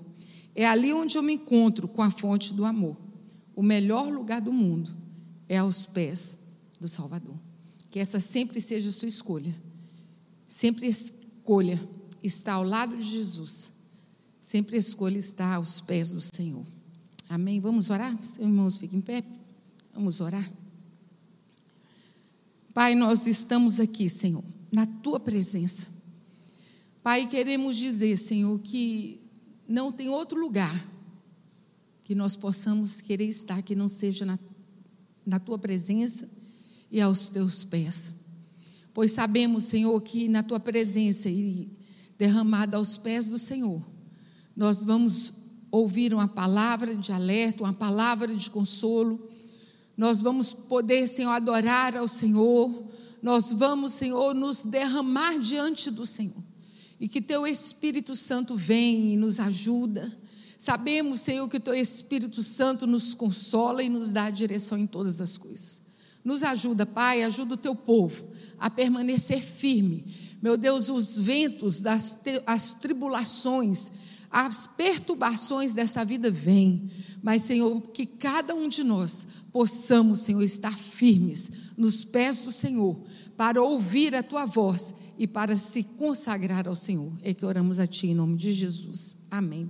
É 0.53 0.65
ali 0.65 0.93
onde 0.93 1.17
eu 1.17 1.23
me 1.23 1.33
encontro 1.33 1.87
com 1.87 2.01
a 2.01 2.11
fonte 2.11 2.53
do 2.53 2.63
amor. 2.63 2.95
O 3.55 3.63
melhor 3.63 4.11
lugar 4.11 4.39
do 4.39 4.53
mundo 4.53 4.91
é 5.49 5.57
aos 5.57 5.85
pés 5.85 6.37
do 6.79 6.87
Salvador. 6.87 7.35
Que 7.91 7.99
essa 7.99 8.19
sempre 8.21 8.61
seja 8.61 8.89
a 8.89 8.91
sua 8.91 9.09
escolha. 9.09 9.53
Sempre 10.47 10.87
escolha 10.87 11.79
estar 12.23 12.53
ao 12.53 12.63
lado 12.63 12.95
de 12.95 13.03
Jesus. 13.03 13.73
Sempre 14.39 14.77
escolha 14.77 15.17
estar 15.17 15.55
aos 15.55 15.81
pés 15.81 16.11
do 16.11 16.21
Senhor. 16.21 16.65
Amém? 17.29 17.59
Vamos 17.59 17.89
orar? 17.89 18.17
Seus 18.23 18.39
irmãos, 18.39 18.77
fiquem 18.77 18.99
em 18.99 19.01
pé. 19.01 19.23
Vamos 19.93 20.21
orar. 20.21 20.49
Pai, 22.73 22.95
nós 22.95 23.27
estamos 23.27 23.79
aqui, 23.79 24.09
Senhor, 24.09 24.43
na 24.73 24.85
tua 24.85 25.19
presença. 25.19 25.89
Pai, 27.03 27.27
queremos 27.27 27.75
dizer, 27.75 28.15
Senhor, 28.17 28.57
que 28.59 29.19
não 29.67 29.91
tem 29.91 30.07
outro 30.07 30.39
lugar 30.39 30.87
que 32.03 32.15
nós 32.15 32.35
possamos 32.35 33.01
querer 33.01 33.25
estar 33.25 33.61
que 33.61 33.75
não 33.75 33.89
seja 33.89 34.25
na, 34.25 34.39
na 35.25 35.39
tua 35.39 35.57
presença 35.57 36.29
e 36.91 36.99
aos 36.99 37.29
teus 37.29 37.63
pés. 37.63 38.15
Pois 38.93 39.13
sabemos, 39.13 39.63
Senhor, 39.63 39.99
que 40.01 40.27
na 40.27 40.43
tua 40.43 40.59
presença 40.59 41.29
e 41.29 41.69
derramada 42.17 42.77
aos 42.77 42.97
pés 42.97 43.29
do 43.29 43.39
Senhor, 43.39 43.81
nós 44.55 44.83
vamos 44.83 45.33
ouvir 45.71 46.13
uma 46.13 46.27
palavra 46.27 46.93
de 46.95 47.11
alerta, 47.11 47.63
uma 47.63 47.73
palavra 47.73 48.27
de 48.27 48.51
consolo. 48.51 49.29
Nós 49.95 50.21
vamos 50.21 50.53
poder, 50.53 51.07
Senhor, 51.07 51.31
adorar 51.31 51.95
ao 51.95 52.07
Senhor. 52.07 52.87
Nós 53.21 53.53
vamos, 53.53 53.93
Senhor, 53.93 54.35
nos 54.35 54.63
derramar 54.65 55.39
diante 55.39 55.89
do 55.89 56.05
Senhor. 56.05 56.43
E 56.99 57.07
que 57.07 57.21
teu 57.21 57.47
Espírito 57.47 58.15
Santo 58.15 58.55
vem 58.55 59.13
e 59.13 59.17
nos 59.17 59.39
ajuda. 59.39 60.11
Sabemos, 60.57 61.21
Senhor, 61.21 61.47
que 61.47 61.59
teu 61.59 61.73
Espírito 61.73 62.43
Santo 62.43 62.85
nos 62.85 63.13
consola 63.13 63.81
e 63.81 63.89
nos 63.89 64.11
dá 64.11 64.25
a 64.25 64.29
direção 64.29 64.77
em 64.77 64.85
todas 64.85 65.21
as 65.21 65.37
coisas. 65.37 65.81
Nos 66.23 66.43
ajuda, 66.43 66.85
Pai, 66.85 67.23
ajuda 67.23 67.55
o 67.55 67.57
teu 67.57 67.75
povo 67.75 68.25
a 68.59 68.69
permanecer 68.69 69.41
firme. 69.41 70.05
Meu 70.41 70.57
Deus, 70.57 70.89
os 70.89 71.17
ventos, 71.17 71.81
das, 71.81 72.17
as 72.45 72.73
tribulações, 72.73 73.91
as 74.29 74.67
perturbações 74.67 75.73
dessa 75.73 76.05
vida 76.05 76.31
vêm. 76.31 76.89
Mas, 77.21 77.43
Senhor, 77.43 77.81
que 77.89 78.05
cada 78.05 78.55
um 78.55 78.67
de 78.67 78.83
nós 78.83 79.27
possamos, 79.51 80.19
Senhor, 80.19 80.41
estar 80.41 80.75
firmes 80.75 81.51
nos 81.75 82.03
pés 82.03 82.41
do 82.41 82.51
Senhor, 82.51 82.99
para 83.35 83.61
ouvir 83.61 84.15
a 84.15 84.23
tua 84.23 84.45
voz 84.45 84.93
e 85.17 85.27
para 85.27 85.55
se 85.55 85.83
consagrar 85.83 86.67
ao 86.67 86.75
Senhor. 86.75 87.11
É 87.23 87.33
que 87.33 87.45
oramos 87.45 87.79
a 87.79 87.87
Ti 87.87 88.07
em 88.07 88.15
nome 88.15 88.35
de 88.35 88.51
Jesus. 88.51 89.17
Amém. 89.29 89.69